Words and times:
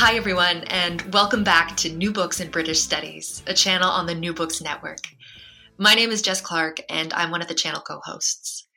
Hi, 0.00 0.14
everyone, 0.14 0.62
and 0.68 1.12
welcome 1.12 1.42
back 1.42 1.76
to 1.78 1.92
New 1.92 2.12
Books 2.12 2.38
in 2.38 2.52
British 2.52 2.80
Studies, 2.80 3.42
a 3.48 3.52
channel 3.52 3.90
on 3.90 4.06
the 4.06 4.14
New 4.14 4.32
Books 4.32 4.60
Network. 4.60 5.00
My 5.76 5.94
name 5.94 6.10
is 6.10 6.22
Jess 6.22 6.40
Clark, 6.40 6.80
and 6.88 7.12
I'm 7.12 7.32
one 7.32 7.42
of 7.42 7.48
the 7.48 7.54
channel 7.54 7.80
co 7.80 7.98
hosts. 8.04 8.68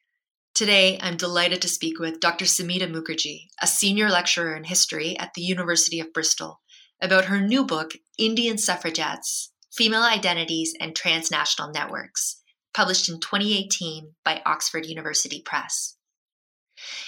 Today, 0.55 0.97
I'm 0.99 1.17
delighted 1.17 1.61
to 1.61 1.67
speak 1.67 1.99
with 1.99 2.19
Dr. 2.19 2.45
Sumita 2.45 2.91
Mukherjee, 2.91 3.49
a 3.61 3.67
senior 3.67 4.09
lecturer 4.09 4.55
in 4.55 4.63
history 4.63 5.15
at 5.19 5.35
the 5.35 5.43
University 5.43 5.99
of 5.99 6.11
Bristol, 6.11 6.59
about 6.99 7.25
her 7.25 7.39
new 7.39 7.67
book, 7.67 7.91
Indian 8.17 8.57
Suffragettes 8.57 9.51
Female 9.71 10.01
Identities 10.01 10.73
and 10.79 10.95
Transnational 10.95 11.71
Networks, 11.71 12.41
published 12.73 13.07
in 13.09 13.19
2018 13.19 14.15
by 14.25 14.41
Oxford 14.43 14.87
University 14.87 15.43
Press. 15.45 15.97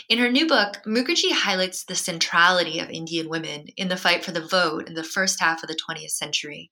In 0.10 0.20
her 0.20 0.30
new 0.30 0.48
book, 0.48 0.82
Mukherjee 0.86 1.32
highlights 1.32 1.84
the 1.84 1.96
centrality 1.96 2.80
of 2.80 2.90
Indian 2.90 3.30
women 3.30 3.68
in 3.78 3.88
the 3.88 3.98
fight 3.98 4.24
for 4.24 4.32
the 4.32 4.46
vote 4.46 4.88
in 4.88 4.94
the 4.94 5.04
first 5.04 5.40
half 5.40 5.64
of 5.64 5.70
the 5.70 5.76
20th 5.90 6.12
century. 6.12 6.72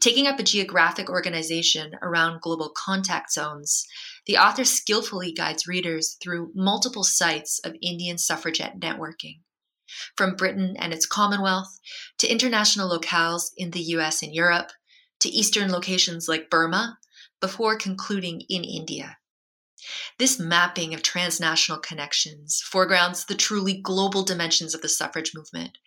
Taking 0.00 0.26
up 0.26 0.38
a 0.40 0.42
geographic 0.42 1.08
organization 1.08 1.92
around 2.02 2.40
global 2.40 2.70
contact 2.70 3.32
zones, 3.32 3.86
the 4.26 4.36
author 4.36 4.64
skillfully 4.64 5.32
guides 5.32 5.68
readers 5.68 6.16
through 6.20 6.50
multiple 6.54 7.04
sites 7.04 7.60
of 7.60 7.76
Indian 7.80 8.18
suffragette 8.18 8.80
networking, 8.80 9.42
from 10.16 10.34
Britain 10.34 10.76
and 10.76 10.92
its 10.92 11.06
Commonwealth 11.06 11.78
to 12.18 12.26
international 12.26 12.90
locales 12.90 13.50
in 13.56 13.70
the 13.70 13.82
US 13.94 14.22
and 14.22 14.34
Europe 14.34 14.72
to 15.20 15.28
Eastern 15.28 15.70
locations 15.70 16.26
like 16.26 16.50
Burma, 16.50 16.98
before 17.40 17.76
concluding 17.76 18.40
in 18.48 18.64
India. 18.64 19.18
This 20.18 20.38
mapping 20.38 20.94
of 20.94 21.02
transnational 21.02 21.80
connections 21.80 22.60
foregrounds 22.60 23.24
the 23.24 23.34
truly 23.34 23.80
global 23.80 24.22
dimensions 24.22 24.74
of 24.74 24.82
the 24.82 24.88
suffrage 24.88 25.32
movement 25.34 25.78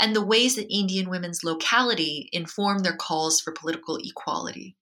and 0.00 0.14
the 0.14 0.24
ways 0.24 0.56
that 0.56 0.72
Indian 0.72 1.10
women's 1.10 1.44
locality 1.44 2.28
inform 2.32 2.80
their 2.80 2.96
calls 2.96 3.40
for 3.40 3.52
political 3.52 3.96
equality. 3.96 4.76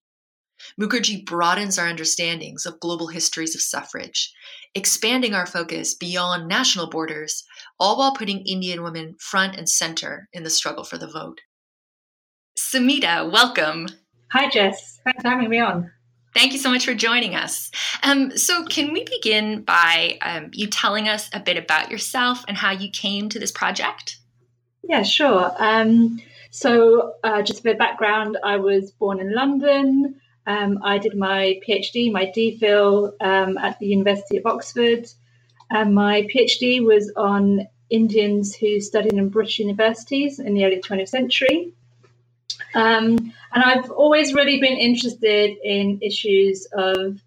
Mukherjee 0.79 1.25
broadens 1.25 1.79
our 1.79 1.87
understandings 1.87 2.67
of 2.67 2.81
global 2.81 3.09
histories 3.09 3.55
of 3.55 3.63
suffrage, 3.63 4.33
expanding 4.75 5.35
our 5.35 5.47
focus 5.47 5.95
beyond 5.95 6.49
national 6.49 6.89
borders, 6.89 7.45
all 7.79 7.99
while 7.99 8.15
putting 8.15 8.45
Indian 8.47 8.83
women 8.83 9.17
front 9.19 9.57
and 9.57 9.69
center 9.69 10.29
in 10.33 10.43
the 10.43 10.51
struggle 10.51 10.85
for 10.85 10.99
the 10.99 11.09
vote. 11.09 11.41
Sumita, 12.59 13.31
welcome. 13.31 13.87
Hi, 14.33 14.49
Jess. 14.51 15.01
Thanks 15.03 15.23
for 15.23 15.29
having 15.29 15.49
me 15.49 15.61
on. 15.61 15.91
Thank 16.35 16.53
you 16.53 16.59
so 16.59 16.71
much 16.71 16.85
for 16.85 16.95
joining 16.95 17.35
us. 17.35 17.71
Um, 18.03 18.37
so, 18.37 18.65
can 18.65 18.93
we 18.93 19.05
begin 19.05 19.63
by 19.63 20.19
um, 20.23 20.51
you 20.53 20.69
telling 20.69 21.09
us 21.09 21.29
a 21.33 21.41
bit 21.41 21.57
about 21.57 21.91
yourself 21.91 22.45
and 22.47 22.57
how 22.57 22.71
you 22.71 22.89
came 22.91 23.29
to 23.31 23.39
this 23.39 23.51
project? 23.51 24.19
Yeah, 24.83 25.03
sure. 25.03 25.53
Um, 25.59 26.21
so, 26.51 27.15
uh, 27.25 27.43
just 27.43 27.61
a 27.61 27.63
bit 27.63 27.73
of 27.73 27.79
background 27.79 28.39
I 28.45 28.57
was 28.57 28.93
born 28.93 29.21
in 29.21 29.35
London. 29.35 30.21
Um, 30.47 30.79
I 30.83 30.99
did 30.99 31.17
my 31.17 31.61
PhD, 31.67 32.13
my 32.13 32.27
DPhil, 32.27 33.13
um, 33.21 33.59
at 33.59 33.79
the 33.79 33.87
University 33.87 34.37
of 34.37 34.47
Oxford. 34.47 35.07
And 35.71 35.95
my 35.95 36.23
PhD 36.23 36.85
was 36.85 37.13
on 37.17 37.69
Indians 37.91 38.55
who 38.55 38.81
studied 38.81 39.13
in 39.13 39.29
British 39.29 39.59
universities 39.59 40.39
in 40.39 40.55
the 40.55 40.65
early 40.65 40.81
20th 40.81 41.09
century. 41.09 41.75
Um, 42.75 43.33
and 43.53 43.65
I've 43.65 43.91
always 43.91 44.33
really 44.35 44.61
been 44.61 44.77
interested 44.77 45.57
in 45.65 45.99
issues 46.03 46.67
of 46.73 47.21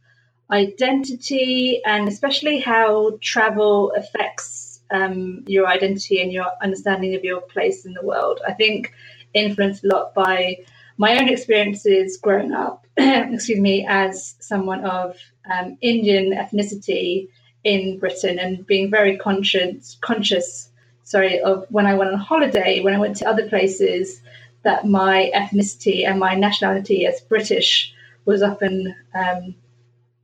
identity 0.52 1.82
and 1.86 2.08
especially 2.08 2.60
how 2.60 3.18
travel 3.22 3.92
affects 3.98 4.82
um, 4.92 5.44
your 5.48 5.68
identity 5.68 6.22
and 6.22 6.32
your 6.32 6.46
understanding 6.62 7.16
of 7.16 7.24
your 7.24 7.42
place 7.42 7.86
in 7.86 7.94
the 7.94 8.06
world. 8.06 8.40
I 8.48 8.54
think 8.54 8.94
influenced 9.34 9.84
a 9.84 9.88
lot 9.88 10.14
by 10.14 10.58
my 10.98 11.18
own 11.20 11.28
experiences 11.28 12.18
growing 12.18 12.54
up, 12.54 12.86
excuse 12.98 13.60
me, 13.60 13.86
as 13.88 14.36
someone 14.40 14.86
of 14.86 15.18
um, 15.52 15.78
Indian 15.82 16.32
ethnicity 16.34 17.28
in 17.64 17.98
Britain 18.00 18.38
and 18.40 18.66
being 18.68 18.92
very 18.92 19.18
conscious, 19.18 19.98
conscious, 20.02 20.70
sorry, 21.04 21.40
of 21.40 21.66
when 21.70 21.88
I 21.88 21.96
went 21.96 22.12
on 22.12 22.20
holiday, 22.20 22.82
when 22.82 22.94
I 22.94 23.00
went 23.00 23.18
to 23.18 23.28
other 23.28 23.48
places, 23.50 24.22
that 24.64 24.88
my 24.88 25.32
ethnicity 25.36 26.08
and 26.08 26.20
my 26.20 26.36
nationality 26.36 27.06
as 27.06 27.22
British 27.22 27.94
was 28.26 28.42
often 28.42 28.96
um, 29.14 29.56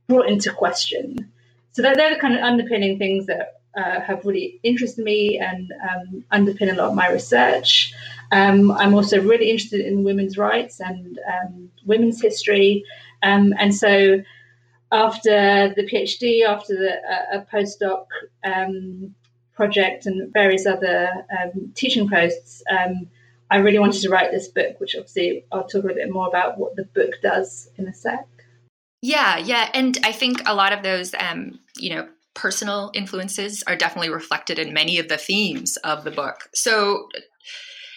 brought 0.08 0.28
into 0.28 0.52
question. 0.52 1.30
So 1.72 1.82
that 1.82 1.96
they're 1.96 2.14
the 2.14 2.20
kind 2.20 2.34
of 2.34 2.42
underpinning 2.42 2.98
things 2.98 3.26
that 3.26 3.60
uh, 3.76 4.00
have 4.00 4.24
really 4.24 4.58
interested 4.62 5.04
me 5.04 5.38
and 5.38 5.72
um, 5.82 6.24
underpin 6.32 6.72
a 6.72 6.74
lot 6.74 6.88
of 6.88 6.94
my 6.94 7.08
research. 7.10 7.94
Um, 8.32 8.72
I'm 8.72 8.94
also 8.94 9.20
really 9.20 9.50
interested 9.50 9.80
in 9.80 10.04
women's 10.04 10.36
rights 10.36 10.80
and 10.80 11.18
um, 11.32 11.70
women's 11.84 12.20
history, 12.20 12.84
um, 13.22 13.54
and 13.58 13.74
so 13.74 14.22
after 14.92 15.72
the 15.74 15.88
PhD, 15.88 16.44
after 16.44 16.74
the, 16.74 17.36
a 17.36 17.46
postdoc 17.52 18.06
um, 18.44 19.14
project, 19.54 20.06
and 20.06 20.32
various 20.32 20.66
other 20.66 21.24
teaching 21.74 22.08
posts. 22.08 22.62
I 23.50 23.56
really 23.56 23.78
wanted 23.78 24.02
to 24.02 24.10
write 24.10 24.30
this 24.30 24.48
book, 24.48 24.78
which 24.78 24.94
obviously 24.94 25.44
I'll 25.50 25.64
talk 25.64 25.82
a 25.82 25.88
little 25.88 25.96
bit 25.96 26.12
more 26.12 26.28
about 26.28 26.58
what 26.58 26.76
the 26.76 26.84
book 26.84 27.14
does 27.22 27.68
in 27.76 27.88
a 27.88 27.94
sec. 27.94 28.26
Yeah, 29.02 29.38
yeah, 29.38 29.70
and 29.74 29.98
I 30.04 30.12
think 30.12 30.42
a 30.46 30.54
lot 30.54 30.72
of 30.72 30.82
those, 30.82 31.14
um, 31.18 31.58
you 31.76 31.94
know, 31.94 32.08
personal 32.34 32.90
influences 32.94 33.64
are 33.66 33.76
definitely 33.76 34.10
reflected 34.10 34.58
in 34.58 34.72
many 34.72 34.98
of 34.98 35.08
the 35.08 35.16
themes 35.16 35.76
of 35.78 36.04
the 36.04 36.10
book. 36.10 36.48
So, 36.54 37.08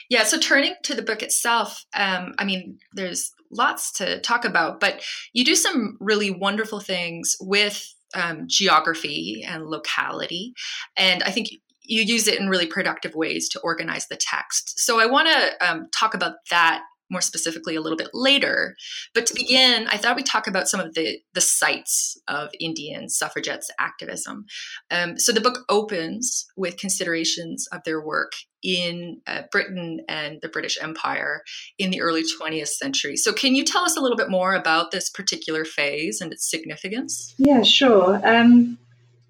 yeah, 0.10 0.24
so 0.24 0.40
turning 0.40 0.74
to 0.84 0.96
the 0.96 1.02
book 1.02 1.22
itself, 1.22 1.86
um, 1.94 2.34
I 2.38 2.46
mean, 2.46 2.80
there's 2.94 3.32
lots 3.52 3.92
to 3.94 4.20
talk 4.22 4.46
about, 4.46 4.80
but 4.80 5.04
you 5.34 5.46
do 5.46 5.56
some 5.56 5.98
really 6.00 6.32
wonderful 6.32 6.80
things 6.80 7.36
with 7.40 7.94
um, 8.16 8.46
geography 8.48 9.44
and 9.48 9.66
locality. 9.66 10.54
And 10.96 11.24
I 11.24 11.32
think 11.32 11.50
you 11.84 12.02
use 12.02 12.28
it 12.28 12.40
in 12.40 12.50
really 12.50 12.68
productive 12.68 13.16
ways 13.16 13.50
to 13.50 13.60
organize 13.62 14.08
the 14.08 14.18
text. 14.18 14.80
So 14.80 15.00
I 15.00 15.06
want 15.06 15.28
to 15.28 15.68
um, 15.68 15.88
talk 15.92 16.14
about 16.14 16.36
that 16.50 16.84
more 17.10 17.22
specifically 17.22 17.76
a 17.76 17.82
little 17.82 17.98
bit 17.98 18.10
later. 18.14 18.76
But 19.14 19.26
to 19.28 19.34
begin, 19.36 19.88
I 19.88 19.98
thought 19.98 20.16
we'd 20.16 20.26
talk 20.26 20.48
about 20.48 20.68
some 20.68 20.80
of 20.80 20.96
the, 20.96 21.20
the 21.34 21.42
sites 21.42 22.20
of 22.28 22.50
Indian 22.60 23.08
suffragettes 23.08 23.70
activism. 23.80 24.46
Um, 24.92 25.18
so 25.18 25.32
the 25.32 25.42
book 25.42 25.60
opens 25.70 26.46
with 26.58 26.78
considerations 26.78 27.68
of 27.72 27.82
their 27.86 28.02
work 28.02 28.34
in 28.64 29.22
uh, 29.28 29.44
Britain 29.52 30.00
and 30.08 30.40
the 30.42 30.50
British 30.50 30.82
Empire 30.82 31.44
in 31.78 31.92
the 31.92 32.02
early 32.02 32.24
20th 32.24 32.70
century. 32.70 33.18
So, 33.18 33.34
can 33.34 33.56
you 33.56 33.66
tell 33.66 33.84
us 33.84 33.98
a 33.98 34.00
little 34.00 34.16
bit 34.16 34.30
more 34.30 34.56
about 34.56 34.92
this 34.92 35.10
particular 35.10 35.66
phase 35.66 36.22
and 36.22 36.32
its 36.32 36.50
significance? 36.50 37.36
Yeah, 37.38 37.64
sure. 37.64 38.22
Um, 38.24 38.78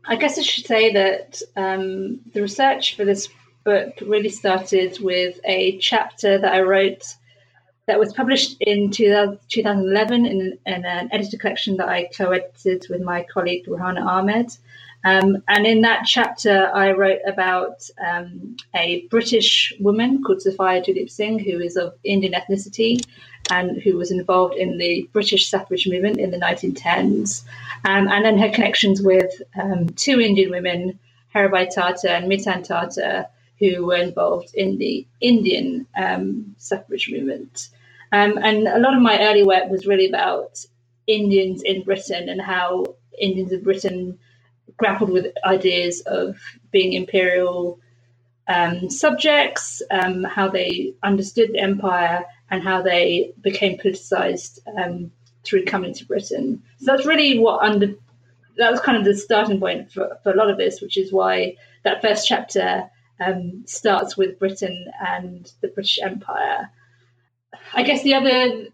I 0.05 0.15
guess 0.17 0.37
I 0.37 0.41
should 0.41 0.65
say 0.65 0.93
that 0.93 1.41
um, 1.55 2.19
the 2.33 2.41
research 2.41 2.95
for 2.95 3.05
this 3.05 3.29
book 3.63 3.93
really 4.01 4.29
started 4.29 4.99
with 4.99 5.39
a 5.45 5.77
chapter 5.77 6.37
that 6.37 6.53
I 6.53 6.61
wrote 6.61 7.15
that 7.85 7.99
was 7.99 8.13
published 8.13 8.57
in 8.61 8.91
2011 8.91 10.25
in, 10.25 10.57
in 10.65 10.85
an 10.85 11.09
edited 11.11 11.39
collection 11.39 11.77
that 11.77 11.89
I 11.89 12.09
co 12.15 12.31
edited 12.31 12.85
with 12.89 13.01
my 13.01 13.25
colleague 13.33 13.65
Rehana 13.65 14.05
Ahmed. 14.05 14.51
Um, 15.05 15.43
and 15.49 15.65
in 15.65 15.81
that 15.81 16.05
chapter, 16.05 16.71
I 16.73 16.91
wrote 16.91 17.19
about 17.27 17.89
um, 18.05 18.55
a 18.73 19.05
British 19.07 19.73
woman 19.79 20.23
called 20.23 20.41
Sophia 20.41 20.81
Duleep 20.81 21.09
Singh, 21.09 21.39
who 21.39 21.59
is 21.59 21.75
of 21.75 21.93
Indian 22.05 22.33
ethnicity 22.33 23.05
and 23.51 23.81
who 23.81 23.97
was 23.97 24.11
involved 24.11 24.55
in 24.55 24.77
the 24.77 25.07
British 25.11 25.49
suffrage 25.49 25.87
movement 25.87 26.17
in 26.17 26.31
the 26.31 26.37
1910s. 26.37 27.43
Um, 27.85 28.07
and 28.07 28.23
then 28.23 28.37
her 28.37 28.49
connections 28.49 29.01
with 29.01 29.41
um, 29.61 29.89
two 29.89 30.21
Indian 30.21 30.49
women, 30.49 30.99
Herabai 31.35 31.73
Tata 31.73 32.11
and 32.11 32.31
Mithan 32.31 32.63
Tata, 32.63 33.27
who 33.59 33.85
were 33.85 33.95
involved 33.95 34.53
in 34.55 34.77
the 34.77 35.05
Indian 35.21 35.85
um, 35.95 36.55
suffrage 36.57 37.09
movement. 37.11 37.69
Um, 38.11 38.37
and 38.37 38.67
a 38.67 38.79
lot 38.79 38.95
of 38.95 39.01
my 39.01 39.19
early 39.21 39.43
work 39.43 39.69
was 39.69 39.87
really 39.87 40.07
about 40.07 40.65
Indians 41.07 41.63
in 41.63 41.83
Britain 41.83 42.29
and 42.29 42.41
how 42.41 42.95
Indians 43.19 43.51
in 43.51 43.63
Britain 43.63 44.19
grappled 44.77 45.09
with 45.09 45.27
ideas 45.45 46.01
of 46.01 46.37
being 46.71 46.93
imperial 46.93 47.79
um, 48.47 48.89
subjects, 48.89 49.81
um, 49.91 50.23
how 50.23 50.49
they 50.49 50.93
understood 51.03 51.53
the 51.53 51.59
empire, 51.59 52.25
and 52.53 52.61
how 52.61 52.83
they 52.83 53.33
became 53.41 53.79
politicized 53.79 54.59
um, 54.77 55.11
through 55.43 55.65
coming 55.65 55.91
to 55.91 56.05
Britain. 56.05 56.61
So 56.77 56.85
that's 56.85 57.07
really 57.07 57.39
what 57.39 57.63
under 57.63 57.95
that 58.57 58.69
was 58.69 58.79
kind 58.79 58.95
of 58.95 59.03
the 59.03 59.17
starting 59.17 59.59
point 59.59 59.91
for, 59.91 60.19
for 60.21 60.31
a 60.31 60.35
lot 60.35 60.51
of 60.51 60.59
this, 60.59 60.79
which 60.79 60.95
is 60.95 61.11
why 61.11 61.55
that 61.83 62.03
first 62.03 62.27
chapter 62.27 62.87
um, 63.19 63.63
starts 63.65 64.15
with 64.15 64.37
Britain 64.37 64.85
and 65.01 65.51
the 65.61 65.69
British 65.69 65.97
Empire. 65.99 66.69
I 67.73 67.81
guess 67.81 68.03
the 68.03 68.13
other 68.13 68.67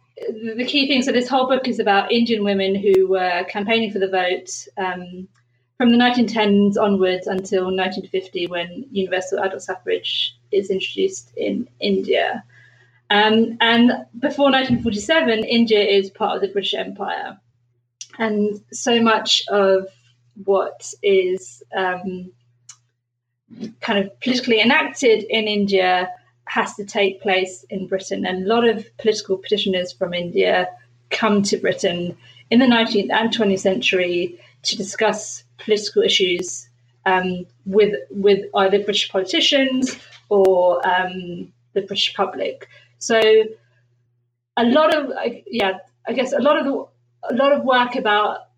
the 0.57 0.65
key 0.65 0.85
thing 0.85 1.01
so 1.01 1.13
this 1.13 1.29
whole 1.29 1.47
book 1.47 1.65
is 1.65 1.79
about 1.79 2.11
Indian 2.11 2.43
women 2.43 2.75
who 2.75 3.07
were 3.07 3.45
campaigning 3.45 3.93
for 3.93 3.99
the 3.99 4.09
vote 4.09 4.67
um, 4.77 5.29
from 5.77 5.91
the 5.91 5.97
1910s 5.97 6.75
onwards 6.75 7.27
until 7.27 7.63
1950 7.67 8.47
when 8.47 8.85
universal 8.91 9.39
adult 9.39 9.61
suffrage 9.61 10.37
is 10.51 10.69
introduced 10.69 11.31
in 11.37 11.69
India. 11.79 12.43
Um, 13.09 13.57
and 13.59 13.91
before 14.19 14.51
1947, 14.51 15.43
India 15.43 15.79
is 15.79 16.09
part 16.11 16.35
of 16.35 16.41
the 16.41 16.49
British 16.49 16.73
Empire. 16.73 17.39
And 18.17 18.61
so 18.71 19.01
much 19.01 19.43
of 19.47 19.87
what 20.43 20.93
is 21.01 21.63
um, 21.75 22.31
kind 23.81 23.99
of 23.99 24.19
politically 24.19 24.61
enacted 24.61 25.23
in 25.23 25.47
India 25.47 26.11
has 26.45 26.75
to 26.75 26.85
take 26.85 27.21
place 27.21 27.65
in 27.69 27.87
Britain. 27.87 28.25
And 28.25 28.45
a 28.45 28.47
lot 28.47 28.67
of 28.67 28.85
political 28.97 29.37
petitioners 29.37 29.91
from 29.91 30.13
India 30.13 30.67
come 31.09 31.41
to 31.43 31.57
Britain 31.57 32.17
in 32.49 32.59
the 32.59 32.65
19th 32.65 33.11
and 33.11 33.31
20th 33.31 33.59
century 33.59 34.39
to 34.63 34.75
discuss 34.75 35.43
political 35.57 36.01
issues 36.01 36.67
um, 37.05 37.45
with 37.65 37.95
with 38.09 38.45
either 38.55 38.79
British 38.79 39.09
politicians 39.09 39.97
or 40.29 40.85
um, 40.87 41.51
the 41.73 41.81
British 41.81 42.13
public. 42.13 42.67
So 42.99 43.19
a 44.57 44.63
lot 44.63 44.95
of 44.95 45.11
yeah, 45.47 45.79
I 46.07 46.13
guess 46.13 46.33
a 46.33 46.39
lot 46.39 46.57
of 46.59 46.65
the, 46.65 47.33
a 47.33 47.35
lot 47.35 47.53
of 47.53 47.63
work 47.63 47.95
about 47.95 48.49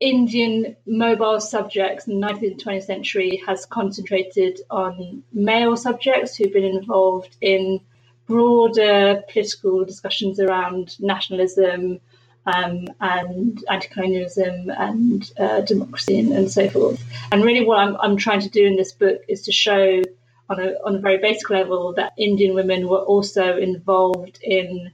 Indian 0.00 0.76
mobile 0.86 1.40
subjects 1.40 2.06
in 2.06 2.20
the 2.20 2.26
19th 2.26 2.42
and 2.42 2.64
20th 2.64 2.84
century 2.84 3.42
has 3.46 3.66
concentrated 3.66 4.60
on 4.70 5.24
male 5.32 5.76
subjects 5.76 6.36
who've 6.36 6.52
been 6.52 6.64
involved 6.64 7.36
in 7.40 7.80
broader 8.26 9.24
political 9.32 9.84
discussions 9.84 10.38
around 10.38 11.00
nationalism 11.00 11.98
um, 12.46 12.86
and 13.00 13.64
anti-colonialism 13.68 14.70
and 14.70 15.32
uh, 15.38 15.60
democracy 15.62 16.18
and, 16.18 16.32
and, 16.32 16.50
so 16.50 16.68
forth. 16.70 17.02
And 17.32 17.44
really, 17.44 17.64
what 17.64 17.78
I'm, 17.78 17.96
I'm 17.96 18.16
trying 18.16 18.40
to 18.40 18.48
do 18.48 18.64
in 18.64 18.76
this 18.76 18.92
book 18.92 19.22
is 19.28 19.42
to 19.42 19.52
show, 19.52 20.02
on 20.48 20.60
a 20.60 20.74
on 20.84 20.96
a 20.96 20.98
very 20.98 21.18
basic 21.18 21.50
level, 21.50 21.92
that 21.94 22.12
Indian 22.16 22.54
women 22.54 22.88
were 22.88 22.98
also 22.98 23.56
involved 23.56 24.38
in 24.42 24.92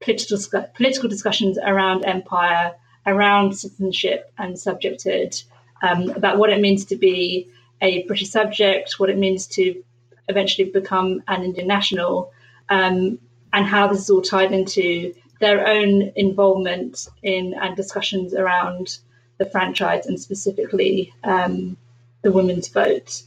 political 0.00 0.38
political 0.74 1.08
discussions 1.08 1.58
around 1.58 2.04
empire, 2.04 2.74
around 3.06 3.56
citizenship 3.56 4.32
and 4.38 4.54
subjecthood, 4.54 5.42
um, 5.82 6.10
about 6.10 6.38
what 6.38 6.50
it 6.50 6.60
means 6.60 6.84
to 6.86 6.96
be 6.96 7.48
a 7.80 8.04
British 8.04 8.30
subject, 8.30 8.98
what 8.98 9.10
it 9.10 9.18
means 9.18 9.46
to 9.46 9.82
eventually 10.28 10.70
become 10.70 11.22
an 11.28 11.42
Indian 11.42 11.66
national, 11.66 12.32
um, 12.68 13.18
and 13.52 13.66
how 13.66 13.88
this 13.88 14.02
is 14.02 14.10
all 14.10 14.22
tied 14.22 14.52
into 14.52 15.14
their 15.40 15.66
own 15.66 16.12
involvement 16.14 17.08
in 17.22 17.54
and 17.54 17.76
discussions 17.76 18.32
around 18.32 18.98
the 19.38 19.44
franchise 19.44 20.06
and 20.06 20.20
specifically 20.20 21.12
um, 21.24 21.76
the 22.22 22.30
women's 22.30 22.68
vote. 22.68 23.22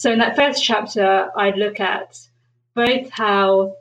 So, 0.00 0.10
in 0.10 0.20
that 0.20 0.34
first 0.34 0.64
chapter, 0.64 1.30
I 1.36 1.50
look 1.50 1.78
at 1.78 2.26
both 2.74 3.10
how 3.10 3.76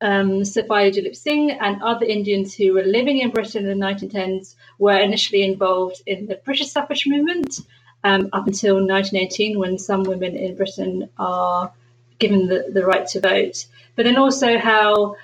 um, 0.00 0.42
Duleep 0.42 1.16
Singh 1.16 1.50
and 1.50 1.82
other 1.82 2.06
Indians 2.06 2.54
who 2.54 2.74
were 2.74 2.84
living 2.84 3.18
in 3.18 3.32
Britain 3.32 3.66
in 3.66 3.76
the 3.76 3.84
1910s 3.84 4.54
were 4.78 4.96
initially 4.96 5.42
involved 5.42 6.00
in 6.06 6.26
the 6.26 6.36
British 6.36 6.70
suffrage 6.70 7.08
movement 7.08 7.58
um, 8.04 8.28
up 8.32 8.46
until 8.46 8.76
1918, 8.76 9.58
when 9.58 9.78
some 9.78 10.04
women 10.04 10.36
in 10.36 10.54
Britain 10.54 11.10
are 11.18 11.72
given 12.20 12.46
the, 12.46 12.70
the 12.72 12.86
right 12.86 13.08
to 13.08 13.20
vote. 13.20 13.66
But 13.96 14.04
then 14.04 14.16
also 14.16 14.58
how 14.58 15.16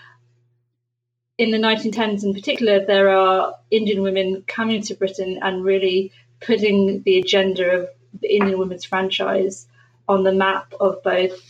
in 1.38 1.52
the 1.52 1.58
1910s 1.58 2.24
in 2.24 2.34
particular, 2.34 2.84
there 2.84 3.10
are 3.10 3.54
Indian 3.70 4.02
women 4.02 4.42
coming 4.48 4.82
to 4.82 4.96
Britain 4.96 5.38
and 5.42 5.64
really 5.64 6.10
putting 6.40 7.04
the 7.04 7.20
agenda 7.20 7.82
of 7.82 7.88
the 8.20 8.34
Indian 8.34 8.58
women's 8.58 8.84
franchise 8.84 9.68
on 10.08 10.22
the 10.22 10.32
map 10.32 10.72
of 10.80 11.02
both 11.02 11.40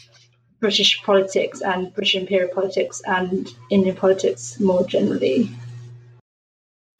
British 0.60 1.02
politics 1.02 1.60
and 1.60 1.92
British 1.94 2.14
imperial 2.14 2.52
politics 2.52 3.02
and 3.06 3.52
Indian 3.70 3.94
politics 3.94 4.58
more 4.58 4.86
generally. 4.86 5.50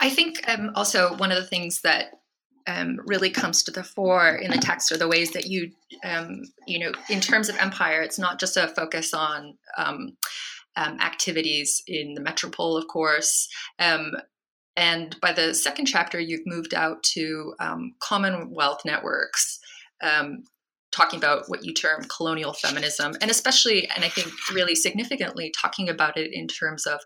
I 0.01 0.11
think 0.11 0.47
um, 0.49 0.73
also 0.75 1.17
one 1.17 1.33
of 1.33 1.39
the 1.39 1.47
things 1.47 1.81
that 1.81 2.21
um, 2.67 3.01
really 3.07 3.31
comes 3.31 3.63
to 3.63 3.71
the 3.71 3.85
fore 3.85 4.35
in 4.37 4.51
the 4.51 4.59
text 4.59 4.93
are 4.93 4.97
the 4.97 5.09
ways 5.09 5.33
that 5.33 5.47
you, 5.47 5.71
um, 6.05 6.43
you 6.67 6.79
know, 6.79 6.93
in 7.09 7.21
terms 7.21 7.49
of 7.49 7.57
empire, 7.59 8.03
it's 8.03 8.19
not 8.19 8.41
just 8.41 8.57
a 8.57 8.69
focus 8.69 9.15
on 9.15 9.57
um, 9.77 10.17
um, 10.77 11.01
activities 11.01 11.83
in 11.87 12.15
the 12.15 12.21
metropole, 12.21 12.77
of 12.77 12.87
course. 12.89 13.49
Um, 13.79 14.13
and 14.77 15.19
by 15.23 15.33
the 15.33 15.55
second 15.55 15.87
chapter, 15.87 16.21
you've 16.21 16.47
moved 16.47 16.75
out 16.75 17.03
to 17.15 17.55
Commonwealth 18.01 18.83
networks, 18.85 19.59
um, 20.03 20.45
talking 20.97 21.19
about 21.19 21.45
what 21.49 21.65
you 21.65 21.75
term 21.75 22.05
colonial 22.05 22.53
feminism, 22.53 23.15
and 23.21 23.31
especially, 23.31 23.89
and 23.95 24.05
I 24.05 24.09
think 24.09 24.33
really 24.53 24.75
significantly, 24.75 25.53
talking 25.61 25.89
about 25.89 26.17
it 26.17 26.31
in 26.33 26.47
terms 26.47 26.87
of 26.87 27.01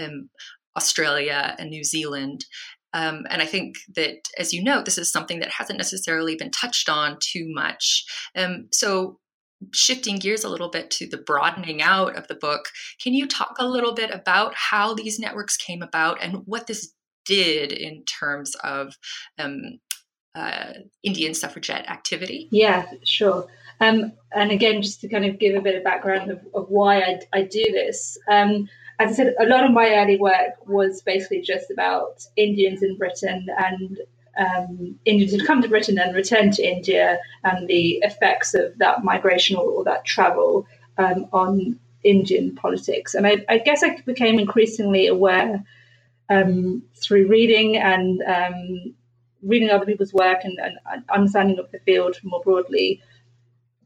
um, 0.00 0.30
Australia 0.76 1.54
and 1.58 1.70
New 1.70 1.84
Zealand. 1.84 2.44
Um, 2.92 3.26
and 3.28 3.42
I 3.42 3.46
think 3.46 3.76
that, 3.96 4.18
as 4.38 4.52
you 4.52 4.62
know, 4.62 4.82
this 4.82 4.98
is 4.98 5.10
something 5.10 5.40
that 5.40 5.50
hasn't 5.50 5.78
necessarily 5.78 6.36
been 6.36 6.50
touched 6.50 6.88
on 6.88 7.18
too 7.20 7.44
much. 7.48 8.04
Um, 8.36 8.68
so, 8.72 9.18
shifting 9.72 10.18
gears 10.18 10.44
a 10.44 10.48
little 10.48 10.70
bit 10.70 10.90
to 10.90 11.08
the 11.08 11.16
broadening 11.16 11.82
out 11.82 12.16
of 12.16 12.28
the 12.28 12.34
book, 12.34 12.66
can 13.02 13.14
you 13.14 13.26
talk 13.26 13.56
a 13.58 13.66
little 13.66 13.94
bit 13.94 14.10
about 14.10 14.54
how 14.54 14.94
these 14.94 15.18
networks 15.18 15.56
came 15.56 15.82
about 15.82 16.22
and 16.22 16.42
what 16.44 16.66
this 16.66 16.92
did 17.24 17.72
in 17.72 18.04
terms 18.04 18.54
of 18.62 18.94
um, 19.38 19.78
uh, 20.34 20.74
Indian 21.02 21.34
suffragette 21.34 21.88
activity? 21.88 22.48
Yeah, 22.50 22.86
sure. 23.04 23.46
Um, 23.80 24.12
and 24.32 24.50
again, 24.50 24.82
just 24.82 25.00
to 25.00 25.08
kind 25.08 25.24
of 25.24 25.38
give 25.38 25.56
a 25.56 25.60
bit 25.60 25.74
of 25.74 25.84
background 25.84 26.30
of, 26.30 26.40
of 26.54 26.68
why 26.68 27.00
I, 27.00 27.20
I, 27.32 27.42
do 27.42 27.64
this. 27.72 28.16
Um, 28.28 28.68
as 28.98 29.12
I 29.12 29.14
said, 29.14 29.34
a 29.40 29.46
lot 29.46 29.64
of 29.64 29.72
my 29.72 29.88
early 29.90 30.16
work 30.16 30.66
was 30.66 31.02
basically 31.02 31.40
just 31.40 31.70
about 31.70 32.24
Indians 32.36 32.82
in 32.82 32.96
Britain 32.96 33.48
and 33.58 33.98
um, 34.38 34.98
Indians 35.04 35.32
who'd 35.32 35.46
come 35.46 35.62
to 35.62 35.68
Britain 35.68 35.98
and 35.98 36.14
returned 36.14 36.52
to 36.54 36.66
India 36.66 37.18
and 37.42 37.68
the 37.68 37.98
effects 38.02 38.54
of 38.54 38.76
that 38.78 39.04
migration 39.04 39.56
or, 39.56 39.68
or 39.68 39.84
that 39.84 40.04
travel 40.04 40.66
um, 40.98 41.26
on 41.32 41.78
Indian 42.04 42.54
politics. 42.54 43.14
And 43.14 43.26
I, 43.26 43.44
I, 43.48 43.58
guess 43.58 43.82
I 43.82 43.96
became 44.04 44.38
increasingly 44.38 45.06
aware 45.06 45.64
um, 46.28 46.82
through 46.96 47.28
reading 47.28 47.76
and 47.76 48.22
um, 48.22 48.94
reading 49.44 49.70
other 49.70 49.86
people's 49.86 50.12
work 50.12 50.38
and, 50.44 50.58
and, 50.58 51.04
understanding 51.10 51.58
of 51.58 51.70
the 51.70 51.78
field 51.80 52.16
more 52.22 52.42
broadly 52.42 53.02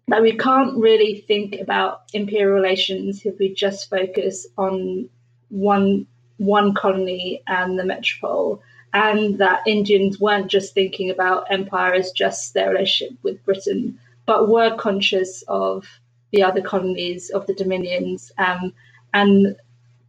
that 0.08 0.22
we 0.22 0.36
can't 0.36 0.78
really 0.78 1.24
think 1.28 1.60
about 1.60 2.02
imperial 2.14 2.54
relations 2.54 3.26
if 3.26 3.38
we 3.38 3.52
just 3.52 3.90
focus 3.90 4.46
on 4.56 5.08
one 5.50 6.06
one 6.38 6.72
colony 6.72 7.42
and 7.46 7.78
the 7.78 7.84
metropole 7.84 8.62
and 8.92 9.38
that 9.38 9.66
Indians 9.66 10.18
weren't 10.18 10.50
just 10.50 10.72
thinking 10.72 11.10
about 11.10 11.50
empire 11.50 11.94
as 11.94 12.12
just 12.12 12.54
their 12.54 12.70
relationship 12.70 13.18
with 13.22 13.44
Britain, 13.44 13.98
but 14.24 14.48
were 14.48 14.76
conscious 14.76 15.42
of 15.48 15.84
the 16.32 16.42
other 16.42 16.62
colonies, 16.62 17.30
of 17.30 17.46
the 17.46 17.54
dominions, 17.54 18.32
um, 18.38 18.72
and 19.12 19.56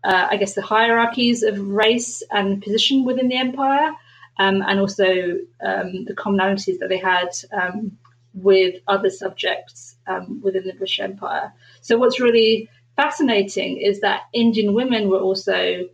uh, 0.03 0.27
I 0.29 0.38
guess 0.38 0.53
the 0.53 0.62
hierarchies 0.62 1.44
of 1.44 1.60
race 1.60 2.24
and 2.32 2.62
position 2.62 3.03
within 3.03 3.27
the 3.27 3.38
empire, 3.38 3.91
um, 4.39 4.63
and 4.65 4.79
also 4.79 5.38
um, 5.62 6.05
the 6.05 6.15
commonalities 6.15 6.79
that 6.79 6.89
they 6.89 6.98
had 6.98 7.29
um, 7.51 7.98
with 8.34 8.75
other 8.88 9.10
subjects 9.10 9.98
um, 10.08 10.41
within 10.41 10.63
the 10.65 10.74
British 10.74 11.00
Empire. 11.00 11.53
So, 11.81 11.98
what's 11.98 12.19
really 12.19 12.69
fascinating 12.96 13.77
is 13.77 14.00
that 14.01 14.24
Indian 14.34 14.74
women 14.74 15.10
were 15.10 15.19
also 15.19 15.88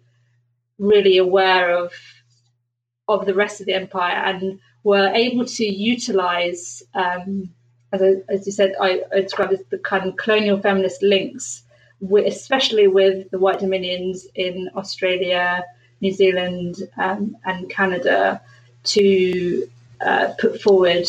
really 0.78 1.18
aware 1.18 1.76
of 1.76 1.92
of 3.08 3.26
the 3.26 3.34
rest 3.34 3.60
of 3.60 3.68
the 3.68 3.74
empire 3.74 4.16
and 4.16 4.60
were 4.84 5.08
able 5.14 5.46
to 5.46 5.66
utilize, 5.66 6.82
um, 6.94 7.50
as, 7.92 8.02
I, 8.02 8.14
as 8.30 8.46
you 8.46 8.52
said, 8.52 8.74
I, 8.82 9.02
I 9.14 9.22
described 9.22 9.54
as 9.54 9.64
the 9.70 9.78
kind 9.78 10.08
of 10.08 10.16
colonial 10.16 10.60
feminist 10.60 11.04
links, 11.04 11.64
with, 12.00 12.26
especially 12.26 12.88
with 12.88 13.30
the 13.32 13.40
white 13.40 13.60
dominions 13.60 14.28
in 14.36 14.70
Australia, 14.76 15.64
New 16.02 16.12
Zealand, 16.12 16.78
um, 16.98 17.38
and 17.46 17.70
Canada, 17.70 18.42
to 18.84 19.68
uh, 20.02 20.34
put 20.40 20.62
forward 20.62 21.08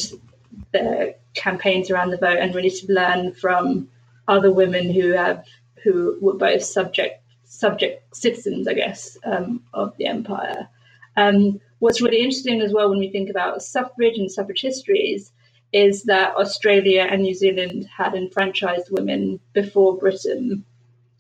their 0.73 1.15
campaigns 1.35 1.91
around 1.91 2.11
the 2.11 2.17
vote 2.17 2.39
and 2.39 2.55
really 2.55 2.71
to 2.71 2.93
learn 2.93 3.33
from 3.33 3.89
other 4.29 4.53
women 4.53 4.91
who 4.91 5.13
have 5.13 5.45
who 5.83 6.19
were 6.21 6.35
both 6.35 6.63
subject 6.63 7.23
subject 7.45 8.15
citizens, 8.15 8.67
I 8.67 8.75
guess, 8.75 9.17
um, 9.25 9.63
of 9.73 9.97
the 9.97 10.07
empire. 10.07 10.69
Um, 11.17 11.61
what's 11.79 12.03
really 12.03 12.19
interesting 12.19 12.61
as 12.61 12.73
well 12.73 12.91
when 12.91 12.99
we 12.99 13.11
think 13.11 13.31
about 13.31 13.63
suffrage 13.63 14.19
and 14.19 14.31
suffrage 14.31 14.61
histories 14.61 15.33
is 15.73 16.05
that 16.05 16.35
Australia 16.37 17.07
and 17.09 17.23
New 17.23 17.35
Zealand 17.35 17.89
had 17.97 18.15
enfranchised 18.15 18.89
women 18.91 19.41
before 19.53 19.97
Britain, 19.97 20.65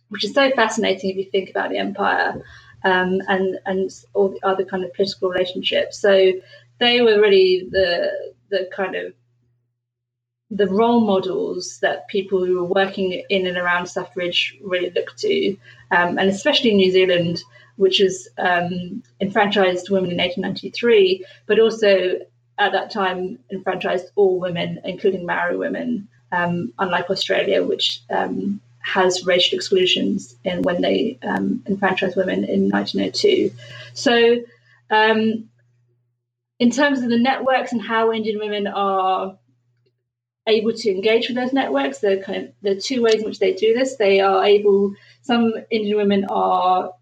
which 0.08 0.24
is 0.24 0.34
so 0.34 0.50
fascinating 0.52 1.10
if 1.10 1.16
you 1.16 1.24
think 1.30 1.50
about 1.50 1.70
the 1.70 1.78
empire 1.78 2.42
um, 2.86 3.20
and 3.28 3.58
and 3.66 3.90
all 4.14 4.28
the 4.28 4.46
other 4.46 4.64
kind 4.64 4.84
of 4.84 4.94
political 4.94 5.28
relationships. 5.28 5.98
So 5.98 6.32
they 6.78 7.00
were 7.02 7.20
really 7.20 7.68
the 7.70 8.12
the 8.50 8.70
kind 8.74 8.94
of 8.94 9.12
the 10.50 10.68
role 10.68 11.00
models 11.00 11.78
that 11.82 12.06
people 12.06 12.44
who 12.46 12.54
were 12.54 12.72
working 12.82 13.24
in 13.28 13.48
and 13.48 13.56
around 13.58 13.86
suffrage 13.86 14.56
really 14.62 14.90
looked 14.90 15.18
to, 15.18 15.56
um, 15.90 16.18
and 16.18 16.30
especially 16.30 16.70
in 16.70 16.76
New 16.76 16.92
Zealand, 16.92 17.42
which 17.74 17.98
has 17.98 18.28
um, 18.38 19.02
enfranchised 19.20 19.90
women 19.90 20.12
in 20.12 20.18
1893, 20.18 21.26
but 21.46 21.58
also 21.58 22.20
at 22.58 22.70
that 22.72 22.92
time 22.92 23.40
enfranchised 23.50 24.12
all 24.14 24.38
women, 24.38 24.78
including 24.84 25.26
Maori 25.26 25.56
women, 25.56 26.06
um, 26.30 26.72
unlike 26.78 27.10
Australia, 27.10 27.64
which 27.64 28.00
um, 28.10 28.60
has 28.86 29.26
racial 29.26 29.56
exclusions 29.56 30.36
in 30.44 30.62
when 30.62 30.80
they 30.80 31.18
um, 31.22 31.60
enfranchised 31.66 32.16
women 32.16 32.44
in 32.44 32.70
1902. 32.70 33.50
So, 33.94 34.36
um, 34.90 35.48
in 36.60 36.70
terms 36.70 37.02
of 37.02 37.10
the 37.10 37.18
networks 37.18 37.72
and 37.72 37.82
how 37.82 38.12
Indian 38.12 38.38
women 38.38 38.68
are 38.68 39.36
able 40.46 40.72
to 40.72 40.90
engage 40.90 41.26
with 41.28 41.36
those 41.36 41.52
networks, 41.52 41.98
there 41.98 42.18
are 42.18 42.22
kind 42.22 42.44
of 42.44 42.52
the 42.62 42.80
two 42.80 43.02
ways 43.02 43.16
in 43.16 43.24
which 43.24 43.40
they 43.40 43.54
do 43.54 43.74
this. 43.74 43.96
They 43.96 44.20
are 44.20 44.44
able. 44.44 44.94
Some 45.22 45.52
Indian 45.68 45.96
women 45.96 46.24
are 46.30 46.92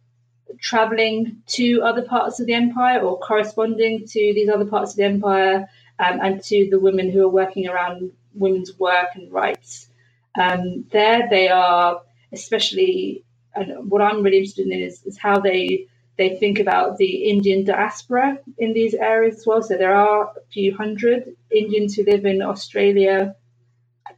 traveling 0.58 1.42
to 1.48 1.82
other 1.82 2.02
parts 2.02 2.40
of 2.40 2.46
the 2.46 2.54
empire 2.54 3.00
or 3.00 3.18
corresponding 3.18 4.06
to 4.06 4.18
these 4.34 4.48
other 4.48 4.64
parts 4.64 4.92
of 4.92 4.96
the 4.96 5.04
empire 5.04 5.68
um, 5.98 6.18
and 6.22 6.42
to 6.44 6.68
the 6.70 6.80
women 6.80 7.10
who 7.10 7.22
are 7.22 7.28
working 7.28 7.68
around 7.68 8.10
women's 8.32 8.78
work 8.78 9.08
and 9.14 9.30
rights. 9.30 9.88
Um, 10.36 10.84
there, 10.90 11.28
they 11.30 11.48
are 11.48 12.02
especially, 12.32 13.24
and 13.54 13.90
what 13.90 14.02
I'm 14.02 14.22
really 14.22 14.38
interested 14.38 14.66
in 14.66 14.72
is, 14.80 15.02
is 15.04 15.18
how 15.18 15.38
they 15.38 15.86
they 16.16 16.36
think 16.36 16.60
about 16.60 16.96
the 16.96 17.28
Indian 17.28 17.64
diaspora 17.64 18.38
in 18.58 18.72
these 18.72 18.94
areas 18.94 19.38
as 19.38 19.46
well. 19.46 19.62
So 19.62 19.76
there 19.76 19.96
are 19.96 20.26
a 20.26 20.46
few 20.52 20.76
hundred 20.76 21.34
Indians 21.50 21.94
who 21.94 22.04
live 22.04 22.24
in 22.24 22.40
Australia 22.40 23.34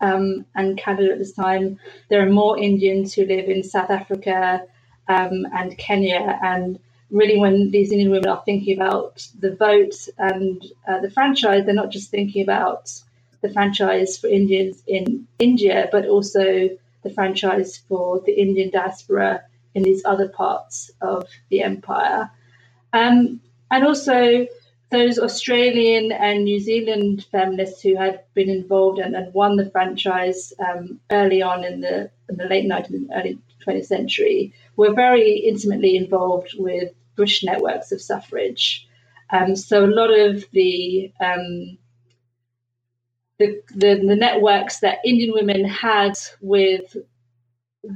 um, 0.02 0.44
and 0.54 0.76
Canada 0.76 1.12
at 1.12 1.18
this 1.18 1.32
time. 1.32 1.78
There 2.10 2.22
are 2.22 2.30
more 2.30 2.58
Indians 2.58 3.14
who 3.14 3.24
live 3.24 3.48
in 3.48 3.62
South 3.62 3.90
Africa 3.90 4.62
um, 5.08 5.46
and 5.54 5.78
Kenya. 5.78 6.38
And 6.42 6.78
really, 7.10 7.38
when 7.38 7.70
these 7.70 7.92
Indian 7.92 8.10
women 8.10 8.28
are 8.28 8.42
thinking 8.44 8.76
about 8.76 9.26
the 9.38 9.54
vote 9.54 9.94
and 10.18 10.62
uh, 10.86 11.00
the 11.00 11.10
franchise, 11.10 11.64
they're 11.64 11.74
not 11.74 11.90
just 11.90 12.10
thinking 12.10 12.42
about 12.42 12.92
the 13.42 13.50
franchise 13.50 14.18
for 14.18 14.28
Indians 14.28 14.82
in 14.86 15.26
India, 15.38 15.88
but 15.92 16.06
also 16.06 16.70
the 17.02 17.10
franchise 17.10 17.78
for 17.88 18.20
the 18.20 18.32
Indian 18.32 18.70
diaspora 18.70 19.42
in 19.74 19.82
these 19.82 20.04
other 20.04 20.28
parts 20.28 20.90
of 21.00 21.28
the 21.50 21.62
empire. 21.62 22.30
Um, 22.92 23.40
and 23.70 23.84
also 23.84 24.46
those 24.90 25.18
Australian 25.18 26.12
and 26.12 26.44
New 26.44 26.60
Zealand 26.60 27.26
feminists 27.30 27.82
who 27.82 27.96
had 27.96 28.22
been 28.34 28.48
involved 28.48 28.98
and, 28.98 29.14
and 29.14 29.34
won 29.34 29.56
the 29.56 29.70
franchise 29.70 30.52
um, 30.58 31.00
early 31.10 31.42
on 31.42 31.64
in 31.64 31.80
the, 31.80 32.10
in 32.28 32.36
the 32.36 32.44
late 32.44 32.66
19th, 32.66 32.94
and 32.94 33.10
early 33.14 33.38
20th 33.66 33.86
century 33.86 34.52
were 34.76 34.94
very 34.94 35.32
intimately 35.32 35.96
involved 35.96 36.54
with 36.58 36.92
British 37.16 37.42
networks 37.44 37.92
of 37.92 38.00
suffrage. 38.00 38.86
Um, 39.30 39.56
so 39.56 39.84
a 39.84 39.86
lot 39.86 40.10
of 40.10 40.44
the, 40.52 41.12
um, 41.20 41.78
the, 43.38 43.62
the 43.74 44.02
the 44.06 44.16
networks 44.16 44.80
that 44.80 44.98
Indian 45.04 45.32
women 45.34 45.64
had 45.64 46.14
with 46.40 46.96